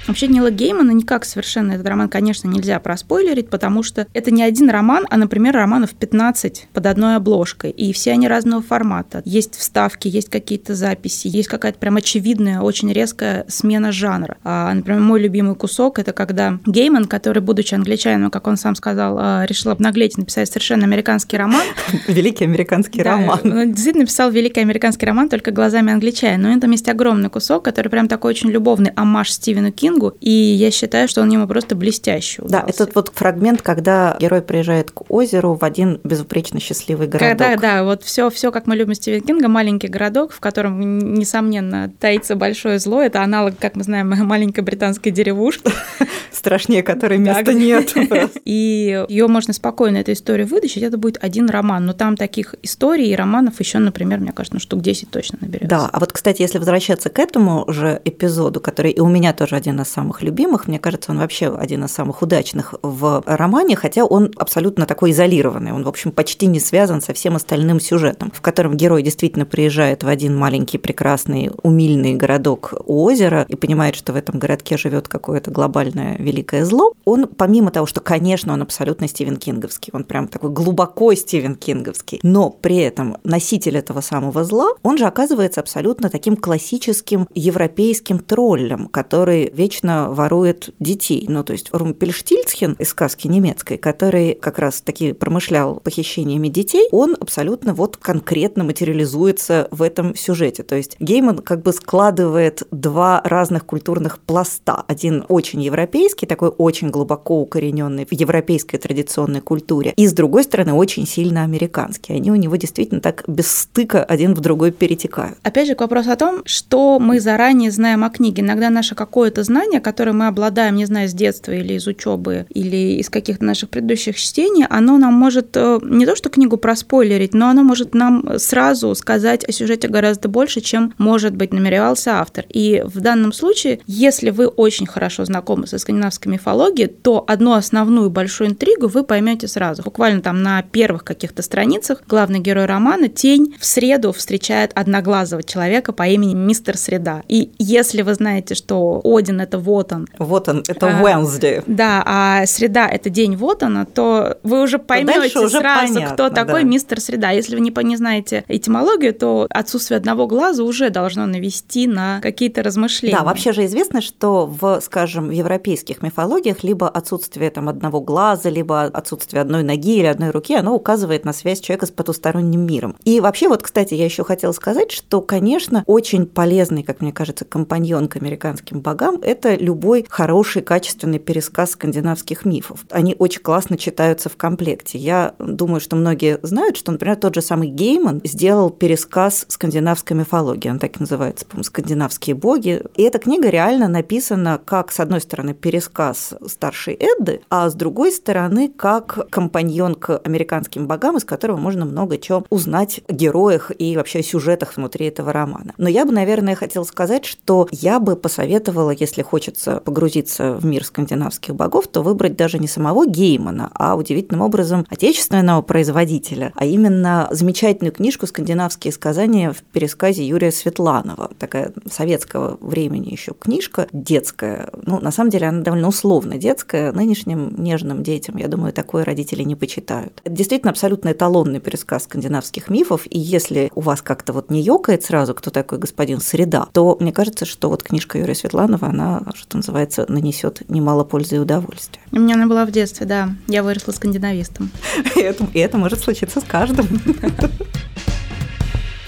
Вообще 0.06 0.28
Нила 0.28 0.50
Геймана 0.50 0.92
никак 0.92 1.24
совершенно 1.24 1.72
этот 1.72 1.86
роман, 1.86 2.08
конечно, 2.08 2.48
нельзя 2.48 2.78
проспойлерить, 2.78 3.50
потому 3.50 3.82
что 3.82 4.06
это 4.14 4.30
не 4.30 4.42
один 4.42 4.70
роман, 4.70 5.04
а, 5.10 5.16
например, 5.16 5.54
романов 5.54 5.94
15 5.94 6.68
под 6.72 6.86
одной 6.86 7.16
обложкой. 7.16 7.70
И 7.70 7.92
все 7.92 8.12
они 8.12 8.28
разного 8.28 8.62
формата. 8.62 9.22
Есть 9.24 9.56
вставки, 9.56 10.06
есть 10.06 10.28
какие-то 10.30 10.74
записи, 10.74 11.26
есть 11.26 11.48
какая-то 11.48 11.78
прям 11.78 11.96
очевидная, 11.96 12.60
очень 12.60 12.92
резкая 12.92 13.44
смена 13.48 13.90
жанра. 13.90 14.36
А, 14.44 14.72
например, 14.72 15.00
мой 15.00 15.20
любимый 15.20 15.56
кусок– 15.56 15.98
это 16.00 16.12
когда 16.12 16.58
Гейман, 16.66 17.06
который, 17.06 17.42
будучи 17.42 17.74
англичанином, 17.74 18.30
как 18.30 18.46
он 18.46 18.56
сам 18.56 18.76
сказал, 18.76 19.16
а, 19.18 19.44
решил 19.44 19.72
обнаглеть 19.72 20.16
и 20.16 20.20
написать 20.20 20.48
совершенно 20.48 20.84
американский 20.84 21.36
роман. 21.36 21.62
Великий 22.06 22.44
американский 22.44 23.02
Да, 23.02 23.12
роман. 23.12 23.40
Он 23.44 23.72
действительно 23.72 24.02
написал 24.02 24.30
великий 24.30 24.60
американский 24.60 25.04
роман 25.04 25.28
только 25.28 25.50
глазами 25.50 25.92
англичанина. 25.92 26.54
Но 26.54 26.60
там 26.60 26.70
есть 26.70 26.88
огромный 26.88 27.28
кусок, 27.28 27.64
который 27.64 27.88
прям 27.88 28.06
такой 28.06 28.30
очень 28.30 28.50
любовный 28.50 28.92
амаш 28.94 29.32
Стивену 29.32 29.72
Кингу. 29.72 29.95
И 30.20 30.30
я 30.30 30.70
считаю, 30.70 31.08
что 31.08 31.22
он 31.22 31.30
ему 31.30 31.46
просто 31.46 31.74
блестяще 31.76 32.42
Да, 32.42 32.60
удался. 32.60 32.82
этот 32.82 32.94
вот 32.94 33.12
фрагмент, 33.14 33.62
когда 33.62 34.16
герой 34.20 34.42
приезжает 34.42 34.90
к 34.90 35.10
озеру 35.10 35.54
в 35.54 35.64
один 35.64 36.00
безупречно 36.04 36.60
счастливый 36.60 37.06
городок. 37.08 37.38
Когда, 37.38 37.56
да, 37.56 37.84
вот 37.84 38.02
все, 38.02 38.30
все, 38.30 38.50
как 38.52 38.66
мы 38.66 38.76
любим 38.76 38.94
Стивена 38.94 39.20
Кинга, 39.20 39.48
маленький 39.48 39.88
городок, 39.88 40.32
в 40.32 40.40
котором, 40.40 41.14
несомненно, 41.14 41.92
таится 42.00 42.36
большое 42.36 42.78
зло. 42.78 43.00
Это 43.02 43.22
аналог, 43.22 43.54
как 43.58 43.76
мы 43.76 43.82
знаем, 43.84 44.08
маленькой 44.26 44.60
британской 44.60 45.12
деревушки. 45.12 45.70
Страшнее 46.32 46.82
которой 46.82 47.18
места 47.18 47.44
Да. 47.46 47.52
нет. 47.52 47.92
И 48.44 49.04
ее 49.08 49.26
можно 49.26 49.52
спокойно, 49.52 49.98
эту 49.98 50.12
историю 50.12 50.46
вытащить, 50.46 50.82
это 50.82 50.98
будет 50.98 51.18
один 51.22 51.48
роман. 51.48 51.86
Но 51.86 51.92
там 51.92 52.16
таких 52.16 52.54
историй 52.62 53.10
и 53.10 53.14
романов 53.16 53.58
еще, 53.60 53.78
например, 53.78 54.20
мне 54.20 54.32
кажется, 54.32 54.54
ну, 54.56 54.60
штук 54.60 54.80
10 54.82 55.10
точно 55.10 55.38
наберется. 55.40 55.68
Да, 55.68 55.88
а 55.92 56.00
вот, 56.00 56.12
кстати, 56.12 56.42
если 56.42 56.58
возвращаться 56.58 57.08
к 57.10 57.18
этому 57.18 57.64
же 57.68 58.00
эпизоду, 58.04 58.60
который 58.60 58.90
и 58.90 59.00
у 59.00 59.08
меня 59.08 59.32
тоже 59.32 59.56
один 59.56 59.80
из 59.80 59.85
самых 59.88 60.22
любимых, 60.22 60.66
мне 60.66 60.78
кажется, 60.78 61.12
он 61.12 61.18
вообще 61.18 61.54
один 61.54 61.84
из 61.84 61.92
самых 61.92 62.22
удачных 62.22 62.74
в 62.82 63.22
романе, 63.26 63.76
хотя 63.76 64.04
он 64.04 64.32
абсолютно 64.36 64.86
такой 64.86 65.10
изолированный, 65.10 65.72
он, 65.72 65.84
в 65.84 65.88
общем, 65.88 66.12
почти 66.12 66.46
не 66.46 66.60
связан 66.60 67.00
со 67.00 67.12
всем 67.12 67.36
остальным 67.36 67.80
сюжетом, 67.80 68.32
в 68.34 68.40
котором 68.40 68.76
герой 68.76 69.02
действительно 69.02 69.46
приезжает 69.46 70.02
в 70.02 70.08
один 70.08 70.36
маленький, 70.36 70.78
прекрасный, 70.78 71.50
умильный 71.62 72.14
городок 72.14 72.74
у 72.86 73.04
озера 73.04 73.44
и 73.48 73.56
понимает, 73.56 73.94
что 73.94 74.12
в 74.12 74.16
этом 74.16 74.38
городке 74.38 74.76
живет 74.76 75.08
какое-то 75.08 75.50
глобальное 75.50 76.16
великое 76.18 76.64
зло. 76.64 76.92
Он, 77.04 77.26
помимо 77.26 77.70
того, 77.70 77.86
что, 77.86 78.00
конечно, 78.00 78.52
он 78.52 78.62
абсолютно 78.62 79.08
Стивен 79.08 79.36
Кинговский, 79.36 79.90
он 79.92 80.04
прям 80.04 80.28
такой 80.28 80.50
глубоко 80.50 81.14
Стивен 81.14 81.54
Кинговский, 81.54 82.20
но 82.22 82.50
при 82.50 82.78
этом 82.78 83.18
носитель 83.24 83.76
этого 83.76 84.00
самого 84.00 84.44
зла, 84.44 84.68
он 84.82 84.98
же 84.98 85.04
оказывается 85.04 85.60
абсолютно 85.60 86.10
таким 86.10 86.36
классическим 86.36 87.28
европейским 87.34 88.18
троллем, 88.18 88.88
который 88.88 89.50
вечно 89.52 89.75
ворует 89.82 90.70
детей. 90.78 91.24
Ну, 91.28 91.44
то 91.44 91.52
есть 91.52 91.68
Румпельштильцхен 91.72 92.74
из 92.78 92.88
сказки 92.88 93.26
немецкой, 93.26 93.76
который 93.76 94.34
как 94.34 94.58
раз 94.58 94.80
таки 94.80 95.12
промышлял 95.12 95.80
похищениями 95.80 96.48
детей, 96.48 96.88
он 96.92 97.16
абсолютно 97.18 97.74
вот 97.74 97.96
конкретно 97.96 98.64
материализуется 98.64 99.68
в 99.70 99.82
этом 99.82 100.14
сюжете. 100.14 100.62
То 100.62 100.76
есть 100.76 100.96
Гейман 101.00 101.38
как 101.38 101.62
бы 101.62 101.72
складывает 101.72 102.62
два 102.70 103.20
разных 103.24 103.66
культурных 103.66 104.18
пласта. 104.18 104.84
Один 104.86 105.24
очень 105.28 105.62
европейский, 105.62 106.26
такой 106.26 106.48
очень 106.48 106.90
глубоко 106.90 107.40
укорененный 107.40 108.06
в 108.06 108.12
европейской 108.12 108.78
традиционной 108.78 109.40
культуре, 109.40 109.92
и 109.96 110.06
с 110.06 110.12
другой 110.12 110.44
стороны 110.44 110.72
очень 110.72 111.06
сильно 111.06 111.42
американский. 111.42 112.14
Они 112.14 112.30
у 112.30 112.36
него 112.36 112.56
действительно 112.56 113.00
так 113.00 113.24
без 113.26 113.50
стыка 113.50 114.04
один 114.04 114.34
в 114.34 114.40
другой 114.40 114.70
перетекают. 114.70 115.38
Опять 115.42 115.68
же, 115.68 115.74
к 115.74 115.80
вопросу 115.80 116.10
о 116.10 116.16
том, 116.16 116.42
что 116.44 116.98
мы 116.98 117.20
заранее 117.20 117.70
знаем 117.70 118.04
о 118.04 118.10
книге. 118.10 118.42
Иногда 118.42 118.70
наше 118.70 118.94
какое-то 118.94 119.42
знание, 119.42 119.65
которое 119.80 120.12
мы 120.12 120.26
обладаем, 120.26 120.76
не 120.76 120.86
знаю, 120.86 121.08
с 121.08 121.12
детства 121.12 121.52
или 121.52 121.74
из 121.74 121.86
учебы, 121.86 122.46
или 122.50 122.98
из 122.98 123.10
каких-то 123.10 123.44
наших 123.44 123.70
предыдущих 123.70 124.16
чтений, 124.16 124.66
оно 124.68 124.98
нам 124.98 125.14
может 125.14 125.56
э, 125.56 125.78
не 125.82 126.06
то 126.06 126.16
что 126.16 126.30
книгу 126.30 126.56
проспойлерить, 126.56 127.34
но 127.34 127.48
оно 127.48 127.62
может 127.62 127.94
нам 127.94 128.38
сразу 128.38 128.94
сказать 128.94 129.44
о 129.44 129.52
сюжете 129.52 129.88
гораздо 129.88 130.28
больше, 130.28 130.60
чем, 130.60 130.94
может 130.98 131.34
быть, 131.34 131.52
намеревался 131.52 132.20
автор. 132.20 132.44
И 132.48 132.82
в 132.84 133.00
данном 133.00 133.32
случае, 133.32 133.80
если 133.86 134.30
вы 134.30 134.46
очень 134.46 134.86
хорошо 134.86 135.24
знакомы 135.24 135.66
со 135.66 135.78
скандинавской 135.78 136.32
мифологией, 136.32 136.88
то 136.88 137.24
одну 137.26 137.52
основную 137.52 138.10
большую 138.10 138.50
интригу 138.50 138.88
вы 138.88 139.04
поймете 139.04 139.48
сразу. 139.48 139.82
Буквально 139.82 140.22
там 140.22 140.42
на 140.42 140.62
первых 140.62 141.04
каких-то 141.04 141.42
страницах 141.42 142.02
главный 142.06 142.40
герой 142.40 142.66
романа 142.66 143.08
Тень 143.08 143.54
в 143.58 143.66
среду 143.66 144.12
встречает 144.12 144.72
одноглазого 144.74 145.42
человека 145.42 145.92
по 145.92 146.06
имени 146.06 146.34
Мистер 146.34 146.76
Среда. 146.76 147.22
И 147.28 147.50
если 147.58 148.02
вы 148.02 148.14
знаете, 148.14 148.54
что 148.54 149.00
Один 149.04 149.40
это 149.40 149.55
вот 149.58 149.92
он, 149.92 150.06
Вот 150.18 150.48
он, 150.48 150.62
это 150.68 150.86
А, 150.86 151.02
Wednesday. 151.02 151.62
да, 151.66 152.02
а 152.04 152.46
среда 152.46 152.88
это 152.88 153.10
день 153.10 153.36
вот 153.36 153.62
она, 153.62 153.84
то 153.84 154.38
вы 154.42 154.62
уже 154.62 154.78
поймете 154.78 155.38
уже 155.38 155.58
сразу, 155.60 155.94
понятно, 155.94 156.14
кто 156.14 156.30
такой 156.30 156.62
да. 156.62 156.68
мистер 156.68 157.00
среда. 157.00 157.30
Если 157.30 157.54
вы 157.54 157.60
не, 157.60 157.72
не 157.84 157.96
знаете 157.96 158.44
этимологию, 158.48 159.14
то 159.14 159.46
отсутствие 159.50 159.98
одного 159.98 160.26
глаза 160.26 160.62
уже 160.62 160.90
должно 160.90 161.26
навести 161.26 161.86
на 161.86 162.20
какие-то 162.20 162.62
размышления. 162.62 163.16
Да, 163.16 163.24
вообще 163.24 163.52
же 163.52 163.64
известно, 163.64 164.00
что 164.00 164.46
в, 164.46 164.80
скажем, 164.80 165.28
в 165.28 165.30
европейских 165.30 166.02
мифологиях 166.02 166.62
либо 166.64 166.88
отсутствие 166.88 167.50
там 167.50 167.68
одного 167.68 168.00
глаза, 168.00 168.50
либо 168.50 168.84
отсутствие 168.84 169.42
одной 169.42 169.62
ноги 169.62 169.98
или 169.98 170.06
одной 170.06 170.30
руки, 170.30 170.54
оно 170.54 170.74
указывает 170.74 171.24
на 171.24 171.32
связь 171.32 171.60
человека 171.60 171.86
с 171.86 171.90
потусторонним 171.90 172.66
миром. 172.66 172.96
И 173.04 173.20
вообще 173.20 173.48
вот, 173.48 173.62
кстати, 173.62 173.94
я 173.94 174.04
еще 174.04 174.24
хотела 174.24 174.52
сказать, 174.52 174.92
что, 174.92 175.20
конечно, 175.20 175.82
очень 175.86 176.26
полезный, 176.26 176.82
как 176.82 177.00
мне 177.00 177.12
кажется, 177.12 177.44
компаньон 177.44 178.08
к 178.08 178.16
американским 178.16 178.80
богам– 178.80 179.18
это 179.22 179.45
любой 179.54 180.04
хороший, 180.08 180.62
качественный 180.62 181.20
пересказ 181.20 181.72
скандинавских 181.72 182.44
мифов. 182.44 182.84
Они 182.90 183.14
очень 183.18 183.42
классно 183.42 183.78
читаются 183.78 184.28
в 184.28 184.36
комплекте. 184.36 184.98
Я 184.98 185.34
думаю, 185.38 185.80
что 185.80 185.94
многие 185.94 186.40
знают, 186.42 186.76
что, 186.76 186.90
например, 186.90 187.16
тот 187.16 187.34
же 187.34 187.42
самый 187.42 187.68
Гейман 187.68 188.20
сделал 188.24 188.70
пересказ 188.70 189.44
скандинавской 189.48 190.16
мифологии. 190.16 190.68
Он 190.68 190.78
так 190.78 190.96
и 190.96 191.00
называется, 191.00 191.46
по-моему, 191.46 191.64
«Скандинавские 191.64 192.34
боги». 192.34 192.82
И 192.96 193.02
эта 193.02 193.18
книга 193.18 193.48
реально 193.48 193.88
написана 193.88 194.60
как, 194.64 194.90
с 194.90 195.00
одной 195.00 195.20
стороны, 195.20 195.54
пересказ 195.54 196.34
старшей 196.46 196.94
Эдды, 196.94 197.42
а 197.50 197.68
с 197.68 197.74
другой 197.74 198.12
стороны, 198.12 198.68
как 198.68 199.28
компаньон 199.30 199.94
к 199.94 200.18
американским 200.24 200.86
богам, 200.86 201.16
из 201.16 201.24
которого 201.24 201.56
можно 201.56 201.84
много 201.84 202.18
чего 202.18 202.44
узнать 202.50 203.00
о 203.08 203.12
героях 203.12 203.72
и 203.78 203.96
вообще 203.96 204.20
о 204.20 204.22
сюжетах 204.22 204.76
внутри 204.76 205.06
этого 205.06 205.32
романа. 205.32 205.74
Но 205.76 205.88
я 205.88 206.04
бы, 206.04 206.12
наверное, 206.12 206.54
хотела 206.54 206.84
сказать, 206.84 207.24
что 207.24 207.68
я 207.70 208.00
бы 208.00 208.16
посоветовала, 208.16 208.90
если 208.90 209.22
хочется 209.26 209.80
погрузиться 209.84 210.54
в 210.54 210.64
мир 210.64 210.84
скандинавских 210.84 211.54
богов, 211.54 211.88
то 211.88 212.02
выбрать 212.02 212.36
даже 212.36 212.58
не 212.58 212.68
самого 212.68 213.06
Геймана, 213.06 213.70
а 213.74 213.96
удивительным 213.96 214.42
образом 214.42 214.86
отечественного 214.88 215.62
производителя, 215.62 216.52
а 216.54 216.64
именно 216.64 217.28
замечательную 217.30 217.92
книжку 217.92 218.26
«Скандинавские 218.26 218.92
сказания» 218.92 219.52
в 219.52 219.62
пересказе 219.62 220.26
Юрия 220.26 220.52
Светланова. 220.52 221.30
Такая 221.38 221.72
советского 221.90 222.56
времени 222.60 223.10
еще 223.10 223.32
книжка, 223.38 223.88
детская. 223.92 224.70
Ну, 224.82 225.00
на 225.00 225.10
самом 225.10 225.30
деле 225.30 225.48
она 225.48 225.62
довольно 225.62 225.88
условно 225.88 226.38
детская. 226.38 226.92
Нынешним 226.92 227.54
нежным 227.62 228.02
детям, 228.02 228.36
я 228.36 228.48
думаю, 228.48 228.72
такое 228.72 229.04
родители 229.04 229.42
не 229.42 229.56
почитают. 229.56 230.20
Это 230.24 230.34
действительно 230.34 230.70
абсолютно 230.70 231.12
эталонный 231.12 231.60
пересказ 231.60 232.04
скандинавских 232.04 232.68
мифов, 232.68 233.06
и 233.10 233.18
если 233.18 233.70
у 233.74 233.80
вас 233.80 234.02
как-то 234.02 234.32
вот 234.32 234.50
не 234.50 234.62
ёкает 234.62 235.04
сразу, 235.04 235.34
кто 235.34 235.50
такой 235.50 235.78
господин 235.78 236.20
Среда, 236.20 236.66
то 236.72 236.96
мне 237.00 237.12
кажется, 237.12 237.44
что 237.44 237.68
вот 237.68 237.82
книжка 237.82 238.18
Юрия 238.18 238.34
Светланова, 238.34 238.88
она, 238.88 239.15
что 239.34 239.56
называется, 239.56 240.06
нанесет 240.08 240.68
немало 240.68 241.04
пользы 241.04 241.36
и 241.36 241.38
удовольствия. 241.38 242.00
У 242.12 242.18
меня 242.18 242.34
она 242.34 242.46
была 242.46 242.64
в 242.64 242.70
детстве, 242.70 243.06
да. 243.06 243.30
Я 243.48 243.62
выросла 243.62 243.92
скандинавистом. 243.92 244.70
И 245.16 245.20
это, 245.20 245.46
и 245.52 245.58
это 245.58 245.78
может 245.78 246.00
случиться 246.00 246.40
с 246.40 246.44
каждым. 246.44 246.86